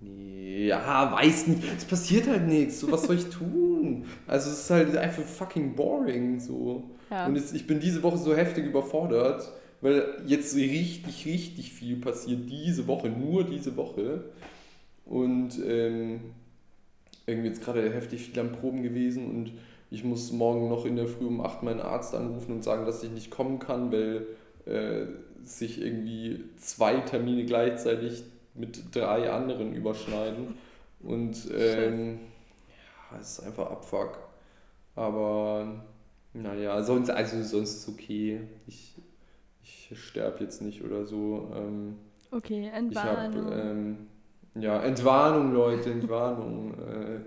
[0.00, 1.62] Nee, ja, weiß nicht.
[1.76, 2.80] Es passiert halt nichts.
[2.80, 4.06] So, was soll ich tun?
[4.26, 6.40] Also, es ist halt einfach fucking boring.
[6.40, 6.90] So.
[7.10, 7.26] Ja.
[7.26, 12.48] Und es, ich bin diese Woche so heftig überfordert, weil jetzt richtig, richtig viel passiert
[12.48, 14.24] diese Woche, nur diese Woche.
[15.04, 16.20] Und ähm,
[17.26, 19.52] irgendwie jetzt gerade heftig viel am Proben gewesen und
[19.90, 23.02] ich muss morgen noch in der Früh um 8 meinen Arzt anrufen und sagen, dass
[23.02, 24.26] ich nicht kommen kann, weil
[24.66, 25.06] äh,
[25.42, 28.22] sich irgendwie zwei Termine gleichzeitig
[28.54, 30.54] mit drei anderen überschneiden.
[31.00, 32.18] Und ähm,
[33.12, 34.18] ja, es ist einfach Abfuck.
[34.94, 35.84] Aber
[36.34, 38.40] naja, sonst, also sonst ist es okay.
[38.66, 38.94] Ich
[39.90, 41.50] ich sterbe jetzt nicht oder so.
[41.54, 41.96] Ähm,
[42.30, 43.48] okay, Entwarnung.
[43.48, 43.96] Ich hab, ähm,
[44.54, 46.74] ja, Entwarnung, Leute, Entwarnung.
[46.74, 47.20] äh,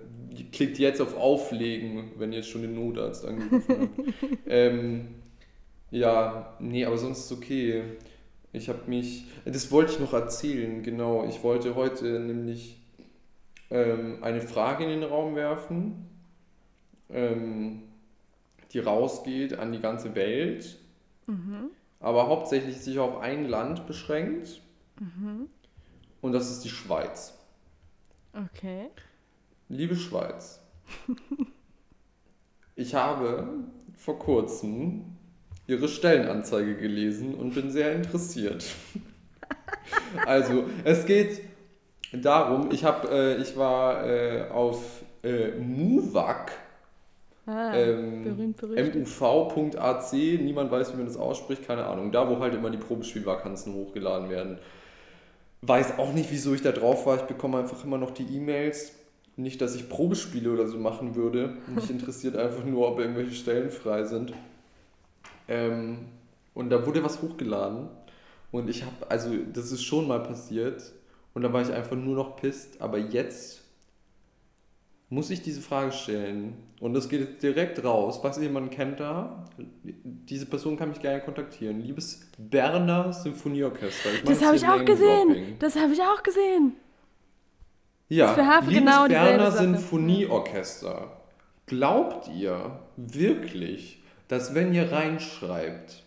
[0.51, 4.39] klickt jetzt auf Auflegen, wenn ihr jetzt schon den Notarzt angerufen habt.
[4.47, 5.15] ähm,
[5.91, 7.83] ja, nee, aber sonst ist es okay.
[8.51, 11.25] Ich habe mich, das wollte ich noch erzählen, genau.
[11.27, 12.79] Ich wollte heute nämlich
[13.69, 16.07] ähm, eine Frage in den Raum werfen,
[17.09, 17.83] ähm,
[18.71, 20.77] die rausgeht an die ganze Welt,
[21.27, 21.69] mhm.
[21.99, 24.61] aber hauptsächlich sich auf ein Land beschränkt.
[24.99, 25.47] Mhm.
[26.21, 27.37] Und das ist die Schweiz.
[28.33, 28.89] Okay.
[29.69, 30.61] Liebe Schweiz,
[32.75, 33.47] ich habe
[33.95, 35.05] vor kurzem
[35.65, 38.65] Ihre Stellenanzeige gelesen und bin sehr interessiert.
[40.25, 41.41] also, es geht
[42.11, 46.51] darum, ich, hab, äh, ich war äh, auf äh, MUVAC.
[47.45, 52.11] Ah, ähm, muv.ac, niemand weiß, wie man das ausspricht, keine Ahnung.
[52.11, 54.59] Da, wo halt immer die Probespielvakanzen hochgeladen werden.
[55.61, 57.17] Weiß auch nicht, wieso ich da drauf war.
[57.17, 58.93] Ich bekomme einfach immer noch die E-Mails.
[59.35, 61.57] Nicht, dass ich Probespiele oder so machen würde.
[61.73, 64.33] Mich interessiert einfach nur, ob irgendwelche Stellen frei sind.
[65.47, 66.05] Ähm,
[66.53, 67.87] und da wurde was hochgeladen.
[68.51, 70.93] Und ich habe, also das ist schon mal passiert.
[71.33, 72.79] Und da war ich einfach nur noch pisst.
[72.79, 73.63] Aber jetzt
[75.09, 76.55] muss ich diese Frage stellen.
[76.79, 78.19] Und das geht direkt raus.
[78.23, 79.45] Was jemand kennt da,
[79.83, 81.81] diese Person kann mich gerne kontaktieren.
[81.81, 84.09] Liebes Berner Symphonieorchester.
[84.25, 85.55] Das habe ich auch gesehen.
[85.59, 86.73] Das habe ich auch gesehen.
[88.09, 91.17] Ja, für liebes genau Berner Symphonieorchester.
[91.65, 96.03] Glaubt ihr wirklich, dass wenn ihr reinschreibt,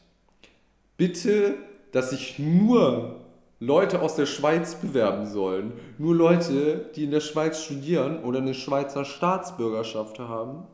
[0.97, 1.55] bitte,
[1.93, 3.21] dass sich nur
[3.59, 8.53] Leute aus der Schweiz bewerben sollen, nur Leute, die in der Schweiz studieren oder eine
[8.53, 10.65] Schweizer Staatsbürgerschaft haben,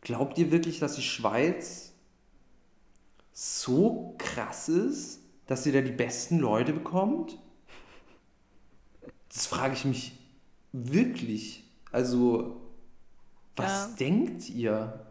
[0.00, 1.92] glaubt ihr wirklich, dass die Schweiz
[3.32, 7.38] so krass ist, dass ihr da die besten Leute bekommt?
[9.32, 10.12] Das frage ich mich
[10.72, 11.64] wirklich.
[11.92, 12.60] Also,
[13.56, 13.96] was ja.
[13.98, 15.06] denkt ihr?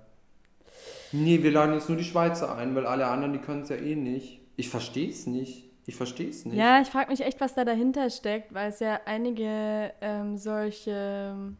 [1.12, 3.77] Nee, wir laden jetzt nur die Schweizer ein, weil alle anderen, die können es ja
[3.77, 4.41] eh nicht.
[4.55, 5.65] Ich verstehe es nicht.
[5.86, 6.55] Ich verstehe es nicht.
[6.55, 10.91] Ja, ich frage mich echt, was da dahinter steckt, weil es ja einige ähm, solche.
[11.34, 11.58] Ähm,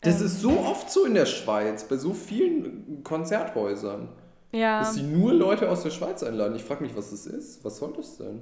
[0.00, 4.08] das ist so oft so in der Schweiz, bei so vielen Konzerthäusern.
[4.52, 4.80] Ja.
[4.80, 6.56] Dass sie nur Leute aus der Schweiz einladen.
[6.56, 7.64] Ich frage mich, was das ist.
[7.64, 8.40] Was soll das denn?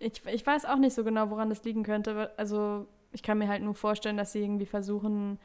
[0.00, 2.32] Ich, ich weiß auch nicht so genau, woran das liegen könnte.
[2.36, 5.38] Also, ich kann mir halt nur vorstellen, dass sie irgendwie versuchen,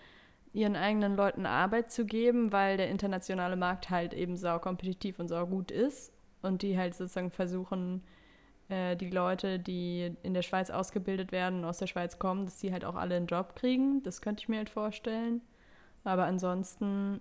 [0.54, 5.28] ihren eigenen Leuten Arbeit zu geben, weil der internationale Markt halt eben sau kompetitiv und
[5.28, 8.02] sau gut ist und die halt sozusagen versuchen,
[8.70, 12.58] äh, die Leute, die in der Schweiz ausgebildet werden und aus der Schweiz kommen, dass
[12.58, 14.02] die halt auch alle einen Job kriegen.
[14.04, 15.42] Das könnte ich mir halt vorstellen.
[16.06, 17.20] Aber ansonsten,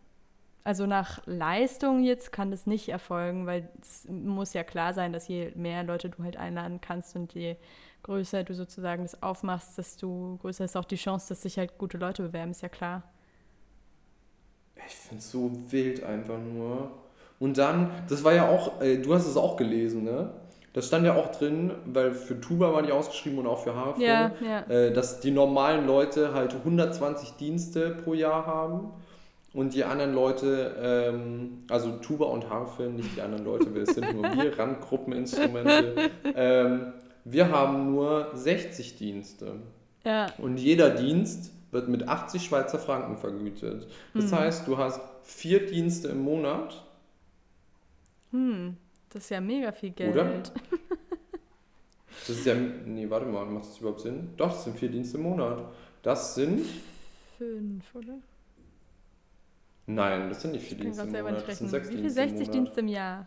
[0.64, 5.28] also nach Leistung jetzt kann das nicht erfolgen, weil es muss ja klar sein, dass
[5.28, 7.56] je mehr Leute du halt einladen kannst und je
[8.02, 11.98] größer du sozusagen das aufmachst, desto größer ist auch die Chance, dass sich halt gute
[11.98, 13.02] Leute bewerben, ist ja klar.
[14.86, 16.90] Ich finde es so wild einfach nur.
[17.38, 20.30] Und dann, das war ja auch, äh, du hast es auch gelesen, ne?
[20.72, 24.02] Das stand ja auch drin, weil für Tuba war die ausgeschrieben und auch für Harfe,
[24.02, 24.60] ja, ja.
[24.62, 28.90] Äh, dass die normalen Leute halt 120 Dienste pro Jahr haben
[29.54, 34.12] und die anderen Leute, ähm, also Tuba und Harfe, nicht die anderen Leute, wir sind
[34.12, 36.92] nur wir, Randgruppeninstrumente, ähm,
[37.24, 39.60] wir haben nur 60 Dienste.
[40.04, 40.26] Ja.
[40.38, 43.86] Und jeder Dienst wird mit 80 Schweizer Franken vergütet.
[44.12, 44.36] Das mhm.
[44.36, 46.84] heißt, du hast vier Dienste im Monat.
[48.32, 48.76] Hm,
[49.08, 50.14] das ist ja mega viel Geld.
[50.14, 50.30] Oder?
[52.26, 54.30] Das ist ja, nee, warte mal, macht das überhaupt Sinn?
[54.38, 55.62] Doch, das sind vier Dienste im Monat.
[56.02, 56.64] Das sind...
[57.36, 58.14] Fünf, oder?
[59.86, 61.46] Nein, das sind nicht vier Dienste im Monat.
[61.46, 63.26] Das sind sechs Wie viel 60 Dienste im Jahr?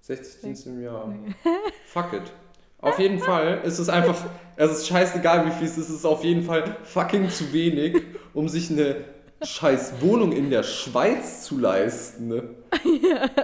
[0.00, 1.08] 60 Dienste im Jahr.
[1.08, 1.34] Nee.
[1.86, 2.32] Fuck it.
[2.80, 4.16] Auf jeden Fall ist es einfach,
[4.56, 8.00] es ist scheißegal, wie viel es ist, es ist auf jeden Fall fucking zu wenig,
[8.34, 9.04] um sich eine
[9.42, 12.28] scheiß Wohnung in der Schweiz zu leisten.
[12.28, 12.42] Ne?
[13.02, 13.28] Ja.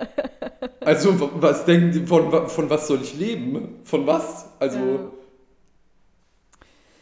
[0.81, 3.77] Also, was denken die, von, von was soll ich leben?
[3.85, 4.51] Von was?
[4.59, 4.99] Also, ja.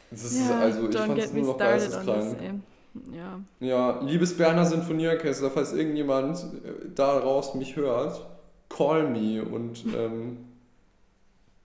[0.09, 2.63] das ist, also ich fand es nur noch geisteskrank.
[3.15, 3.41] Ja.
[3.61, 8.27] ja, liebes Berner Sinfonieorchester, falls irgendjemand äh, daraus mich hört,
[8.69, 10.39] call me und ähm,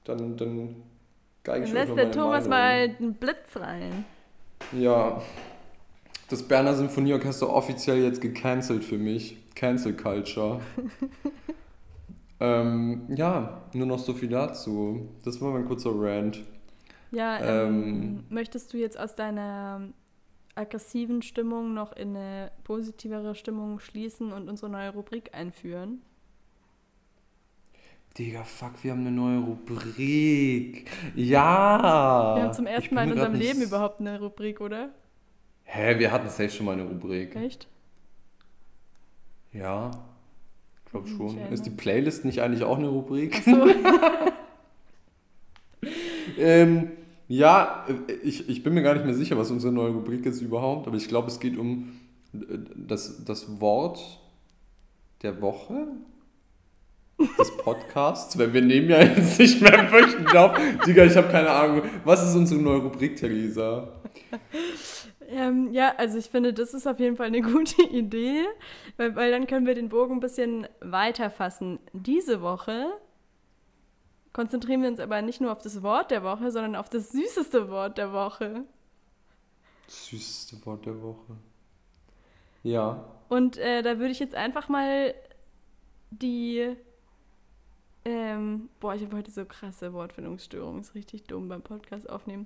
[0.06, 0.76] dann, dann
[1.44, 2.96] geige ich Dann lässt der Thomas Meinung.
[2.96, 4.06] mal einen Blitz rein.
[4.72, 5.22] Ja.
[6.30, 9.38] Das Berner Symphonieorchester offiziell jetzt gecancelt für mich.
[9.56, 10.62] Cancel Culture.
[12.40, 15.10] ähm, ja, nur noch so viel dazu.
[15.24, 16.44] Das war mein kurzer Rant.
[17.12, 19.82] Ja, ähm, ähm, möchtest du jetzt aus deiner
[20.58, 26.02] aggressiven Stimmung noch in eine positivere Stimmung schließen und unsere neue Rubrik einführen?
[28.18, 30.90] Digga, fuck, wir haben eine neue Rubrik.
[31.16, 32.36] Ja.
[32.36, 34.90] Wir haben zum ersten Mal in unserem Leben überhaupt eine Rubrik, oder?
[35.66, 37.36] Hä, wir hatten safe schon mal eine Rubrik.
[37.36, 37.68] Echt?
[39.54, 39.92] Ja.
[40.86, 41.38] Ich glaube schon.
[41.52, 43.36] Ist die Playlist nicht eigentlich auch eine Rubrik?
[43.40, 43.68] Ach so.
[46.40, 46.92] ähm,
[47.28, 47.86] ja,
[48.24, 50.98] ich, ich bin mir gar nicht mehr sicher, was unsere neue Rubrik ist überhaupt, aber
[50.98, 52.00] ich glaube, es geht um
[52.32, 54.20] das, das Wort
[55.22, 55.88] der Woche
[57.20, 60.58] des Podcasts, weil wir nehmen ja jetzt nicht mehr wöchentlich auf.
[60.86, 61.82] Digga, ich habe keine Ahnung.
[62.04, 63.92] Was ist unsere neue Rubrik, Theresa?
[65.30, 68.46] Ähm, ja, also ich finde, das ist auf jeden Fall eine gute Idee,
[68.98, 71.80] weil, weil dann können wir den Bogen ein bisschen weiter fassen.
[71.94, 72.86] Diese Woche
[74.38, 77.72] konzentrieren wir uns aber nicht nur auf das Wort der Woche, sondern auf das süßeste
[77.72, 78.66] Wort der Woche.
[79.88, 81.36] Süßeste Wort der Woche.
[82.62, 83.04] Ja.
[83.30, 85.16] Und äh, da würde ich jetzt einfach mal
[86.12, 86.76] die.
[88.06, 90.82] Ähm, boah, ich habe heute so krasse Wortfindungsstörungen.
[90.82, 92.46] Ist richtig dumm beim Podcast aufnehmen.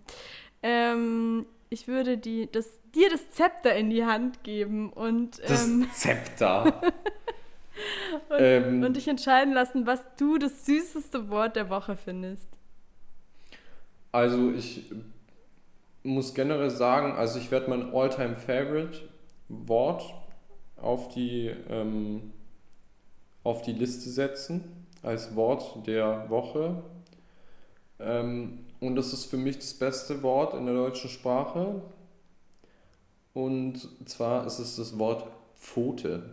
[0.64, 5.42] Ähm, ich würde die, das, dir das Zepter in die Hand geben und.
[5.44, 6.82] Ähm, das Zepter.
[8.30, 12.47] und, ähm, und dich entscheiden lassen, was du das süßeste Wort der Woche findest.
[14.12, 14.91] Also ich
[16.03, 18.99] muss generell sagen, also ich werde mein Alltime favorite
[19.47, 20.03] Wort
[20.78, 22.34] auf die, ähm,
[23.43, 26.84] auf die Liste setzen als Wort der Woche.
[27.99, 31.82] Ähm, und das ist für mich das beste Wort in der deutschen Sprache.
[33.34, 35.26] Und zwar ist es das Wort
[35.57, 36.24] Pfote.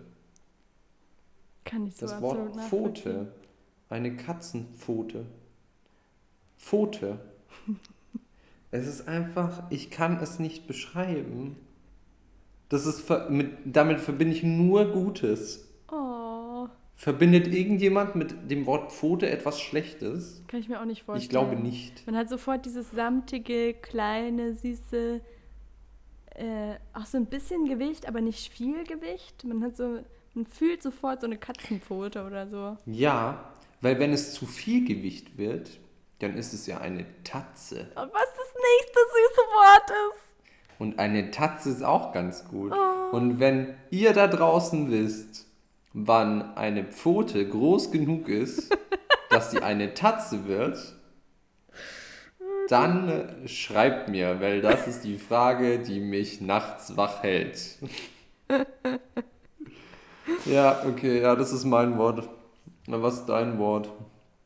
[1.69, 3.33] Kann ich so Das Wort Pfote.
[3.91, 5.27] Eine Katzenpfote.
[6.59, 7.19] Pfote.
[8.71, 11.57] es ist einfach, ich kann es nicht beschreiben.
[12.69, 15.69] Das ist, mit, damit verbinde ich nur Gutes.
[15.91, 16.69] Oh.
[16.97, 20.43] Verbindet irgendjemand mit dem Wort Pfote etwas Schlechtes?
[20.49, 21.23] Kann ich mir auch nicht vorstellen.
[21.23, 22.07] Ich glaube nicht.
[22.07, 25.21] Man hat sofort dieses samtige, kleine, süße,
[26.35, 29.45] äh, auch so ein bisschen Gewicht, aber nicht viel Gewicht.
[29.45, 30.01] Man hat so,
[30.39, 32.77] man fühlt sofort so eine Katzenpfote oder so.
[32.87, 35.81] Ja, weil wenn es zu viel Gewicht wird,
[36.21, 37.89] dann ist es ja eine Tatze.
[37.97, 40.79] Und was das nächste süße Wort ist.
[40.79, 42.73] Und eine Tatze ist auch ganz gut.
[42.73, 43.17] Oh.
[43.17, 45.47] Und wenn ihr da draußen wisst,
[45.93, 48.77] wann eine Pfote groß genug ist,
[49.31, 50.79] dass sie eine Tatze wird,
[52.69, 57.79] dann schreibt mir, weil das ist die Frage, die mich nachts wach hält.
[60.47, 62.29] ja, okay, ja, das ist mein Wort.
[62.87, 63.89] Na, was ist dein Wort?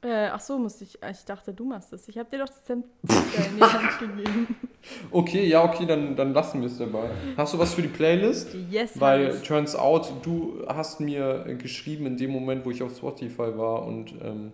[0.05, 0.99] Äh, ach so, musste ich.
[1.01, 2.09] Ich dachte, du machst das.
[2.09, 2.89] Ich habe dir doch das Zepter
[3.51, 4.57] in die Hand gegeben.
[5.13, 7.09] Okay, ja, okay, dann, dann lassen wir es dabei.
[7.37, 8.53] Hast du was für die Playlist?
[8.69, 8.99] Yes.
[8.99, 13.87] Weil turns out, du hast mir geschrieben in dem Moment, wo ich auf Spotify war
[13.87, 14.51] und ähm,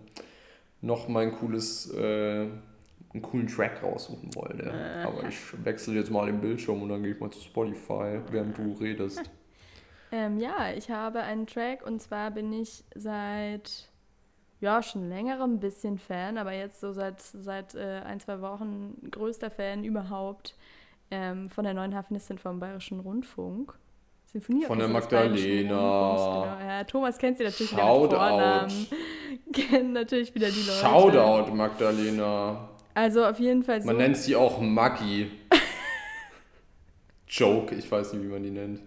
[0.81, 2.45] noch mein cooles, äh,
[3.11, 4.69] einen coolen Track raussuchen wollte.
[4.69, 5.03] Äh.
[5.03, 8.55] Aber ich wechsle jetzt mal den Bildschirm und dann gehe ich mal zu Spotify, während
[8.55, 9.23] du redest.
[10.11, 13.89] Ähm, ja, ich habe einen Track und zwar bin ich seit
[14.61, 18.95] ja, schon länger ein bisschen Fan, aber jetzt so seit, seit äh, ein, zwei Wochen
[19.09, 20.55] größter Fan überhaupt
[21.11, 23.77] ähm, von der neuen Harfenistin vom Bayerischen Rundfunk.
[24.25, 25.33] Sinfonie von der Magdalena.
[25.37, 26.45] Genau.
[26.45, 28.87] Ja, Thomas kennt sie natürlich Shout wieder mit Vornamen.
[29.53, 30.79] Kennt natürlich wieder die Leute.
[30.81, 32.69] Shoutout, Magdalena.
[32.93, 33.87] Also auf jeden Fall so.
[33.87, 35.31] Man nennt sie auch Maggi.
[37.27, 38.81] Joke, ich weiß nicht, wie man die nennt.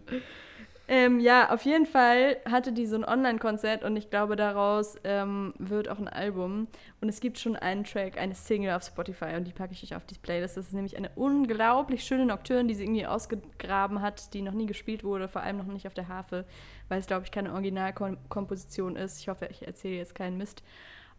[0.94, 5.54] Ähm, ja, auf jeden Fall hatte die so ein Online-Konzert und ich glaube, daraus ähm,
[5.56, 6.68] wird auch ein Album.
[7.00, 9.96] Und es gibt schon einen Track, eine Single auf Spotify und die packe ich euch
[9.96, 10.58] auf die Playlist.
[10.58, 14.66] Das ist nämlich eine unglaublich schöne Nocturne, die sie irgendwie ausgegraben hat, die noch nie
[14.66, 16.44] gespielt wurde, vor allem noch nicht auf der Harfe,
[16.90, 19.18] weil es, glaube ich, keine Originalkomposition ist.
[19.18, 20.62] Ich hoffe, ich erzähle jetzt keinen Mist.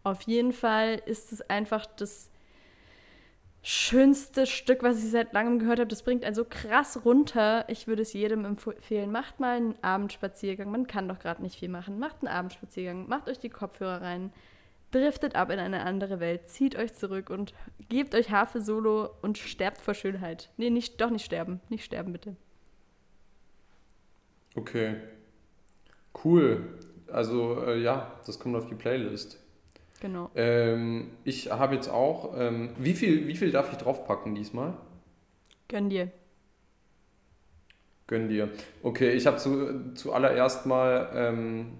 [0.04, 2.30] Auf jeden Fall ist es einfach das
[3.64, 5.88] schönste Stück, was ich seit langem gehört habe.
[5.88, 7.64] Das bringt einen so krass runter.
[7.68, 9.10] Ich würde es jedem empfehlen.
[9.10, 10.70] Macht mal einen Abendspaziergang.
[10.70, 11.98] Man kann doch gerade nicht viel machen.
[11.98, 13.08] Macht einen Abendspaziergang.
[13.08, 14.32] Macht euch die Kopfhörer rein.
[14.90, 16.50] Driftet ab in eine andere Welt.
[16.50, 17.54] Zieht euch zurück und
[17.88, 20.50] gebt euch Harfe Solo und sterbt vor Schönheit.
[20.58, 21.60] Nee, nicht, doch nicht sterben.
[21.70, 22.36] Nicht sterben, bitte.
[24.54, 24.96] Okay.
[26.22, 26.78] Cool.
[27.10, 29.38] Also, äh, ja, das kommt auf die Playlist.
[30.04, 30.30] Genau.
[30.34, 34.74] Ähm, ich habe jetzt auch, ähm, wie, viel, wie viel darf ich draufpacken diesmal?
[35.66, 36.10] Gönn dir.
[38.06, 38.50] Gönn dir.
[38.82, 41.78] Okay, ich habe zu, zuallererst mal ähm,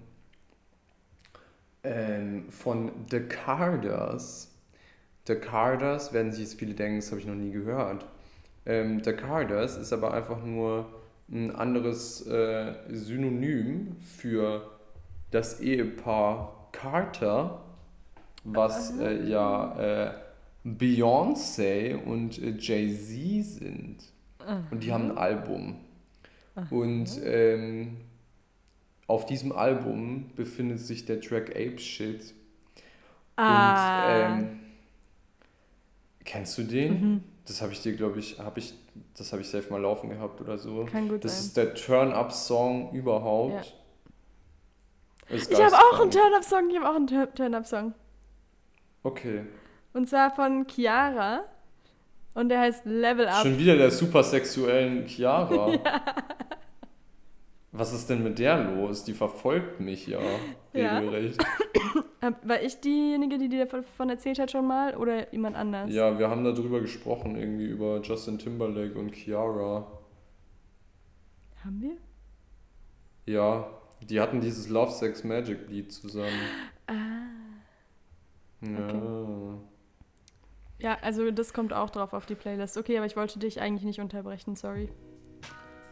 [1.83, 4.51] ähm, von The Carders.
[5.27, 8.07] The Carders, werden sich jetzt viele denken, das habe ich noch nie gehört.
[8.65, 10.87] Ähm, The Carders ist aber einfach nur
[11.29, 14.67] ein anderes äh, Synonym für
[15.29, 17.64] das Ehepaar Carter
[18.45, 20.11] was äh, ja äh,
[20.65, 23.97] Beyoncé und äh, Jay-Z sind.
[24.71, 25.75] Und die haben ein Album.
[26.69, 27.97] Und ähm,
[29.07, 32.33] auf diesem Album befindet sich der Track Ape Shit.
[33.35, 34.35] Ah.
[34.35, 34.59] Und ähm,
[36.23, 37.23] kennst du den?
[37.45, 38.73] Das habe ich dir, glaube ich, habe ich,
[39.17, 40.85] das habe ich safe mal laufen gehabt oder so.
[40.85, 41.45] Kann gut das sein.
[41.45, 43.75] ist der Turn-Up-Song überhaupt.
[45.29, 46.11] Ist Ich habe auch einen.
[46.11, 47.93] Turn-Up-Song, ich habe auch einen Tur- Turn-Up-Song.
[49.05, 49.43] Okay.
[49.93, 51.43] Und zwar von Chiara.
[52.33, 53.43] Und der heißt Level Up.
[53.43, 55.71] Schon wieder der super sexuellen Chiara.
[57.71, 59.03] Was ist denn mit der los?
[59.03, 60.19] Die verfolgt mich ja
[60.73, 60.97] Ja.
[60.97, 61.43] regelrecht.
[62.21, 64.95] Hab- War ich diejenige, die dir davon erzählt hat schon mal?
[64.95, 65.91] Oder jemand anders?
[65.93, 69.85] Ja, wir haben darüber gesprochen, irgendwie über Justin Timberlake und Chiara.
[71.63, 71.97] Haben wir?
[73.33, 73.67] Ja,
[74.01, 76.29] die hatten dieses Love Sex Magic Lied zusammen.
[78.73, 79.57] Ja.
[80.77, 82.77] Ja, also das kommt auch drauf auf die Playlist.
[82.77, 84.89] Okay, aber ich wollte dich eigentlich nicht unterbrechen, sorry.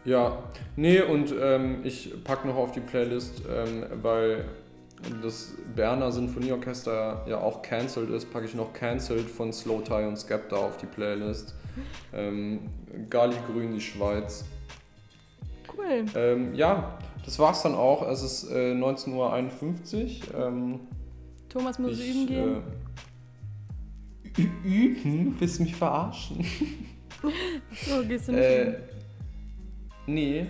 [0.04, 0.42] Ja,
[0.76, 4.44] nee, und ähm, ich packe noch auf die Playlist, ähm, weil
[5.22, 10.16] das Berner Sinfonieorchester ja auch cancelled ist, packe ich noch Cancelled von Slow Tie und
[10.18, 11.54] Skepta auf die Playlist.
[12.12, 12.70] Ähm,
[13.10, 14.44] Gali Grün, die Schweiz.
[15.76, 16.04] Cool.
[16.14, 18.08] Ähm, ja, das war's dann auch.
[18.08, 20.40] Es ist äh, 19.51 Uhr.
[20.40, 20.80] Ähm,
[21.54, 22.62] Thomas muss ich, üben gehen.
[24.36, 25.36] Äh, üben?
[25.38, 26.44] Willst du mich verarschen?
[27.72, 28.74] so, gehst du nicht Äh, hin?
[30.06, 30.46] nee,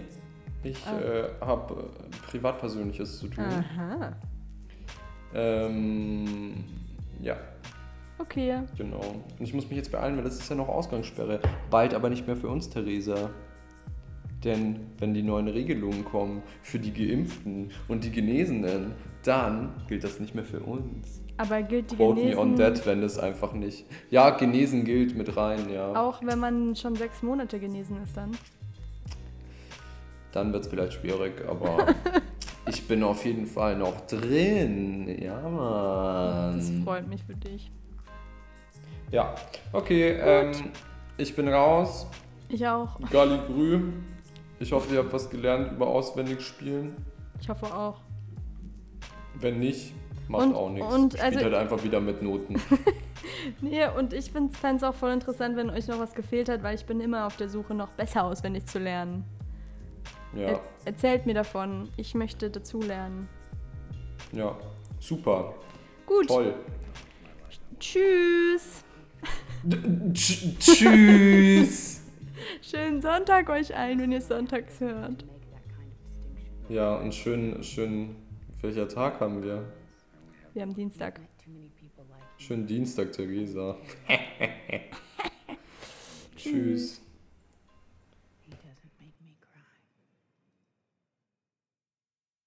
[0.62, 0.98] ich Ah.
[0.98, 3.44] äh, habe äh, Privatpersönliches zu tun.
[3.44, 4.16] Aha.
[5.34, 6.64] Ähm,
[7.20, 7.36] ja,
[8.18, 8.62] Okay.
[8.78, 9.00] genau.
[9.38, 11.40] Und ich muss mich jetzt beeilen, weil es ist ja noch Ausgangssperre.
[11.68, 13.30] Bald aber nicht mehr für uns, Theresa.
[14.44, 18.92] Denn wenn die neuen Regelungen kommen für die Geimpften und die Genesenen,
[19.22, 21.22] dann gilt das nicht mehr für uns.
[21.36, 23.86] Aber gilt die Quote me on Genesen that, wenn es einfach nicht.
[24.10, 25.94] Ja, genesen gilt mit rein, ja.
[25.96, 28.30] auch wenn man schon sechs Monate genesen ist dann?
[30.32, 31.86] Dann wird es vielleicht schwierig, aber
[32.68, 35.08] ich bin auf jeden Fall noch drin.
[35.20, 36.82] Ja, Das Mann.
[36.84, 37.70] freut mich für dich.
[39.10, 39.34] Ja,
[39.72, 40.52] okay, ähm,
[41.16, 42.06] ich bin raus.
[42.48, 42.98] Ich auch.
[43.10, 43.80] Gali Grü.
[44.64, 46.96] Ich hoffe, ihr habt was gelernt über auswendig spielen.
[47.38, 48.00] Ich hoffe auch.
[49.34, 49.92] Wenn nicht,
[50.26, 50.94] macht Und- auch nichts.
[50.94, 52.54] und Spielt also- halt einfach wieder mit Noten.
[53.60, 56.74] Nee, und ich fände es auch voll interessant, wenn euch noch was gefehlt hat, weil
[56.74, 59.24] ich bin immer auf der Suche, noch besser auswendig zu lernen.
[60.34, 61.90] Ja, Er erzählt mir davon.
[61.98, 63.28] Ich möchte dazulernen.
[64.32, 64.56] ja.
[64.98, 65.54] Super.
[66.06, 66.28] Gut.
[66.28, 66.54] Toll.
[67.78, 68.82] Tschüss.
[69.66, 72.00] Tsch- Tschüss.
[72.62, 75.24] Schönen Sonntag euch allen, wenn ihr es sonntags hört.
[76.68, 78.16] Ja, und schön, schön,
[78.62, 79.64] welcher Tag haben wir?
[80.54, 81.20] Wir haben Dienstag.
[82.38, 83.76] Schönen Dienstag, Theresa.
[86.36, 87.03] Tschüss.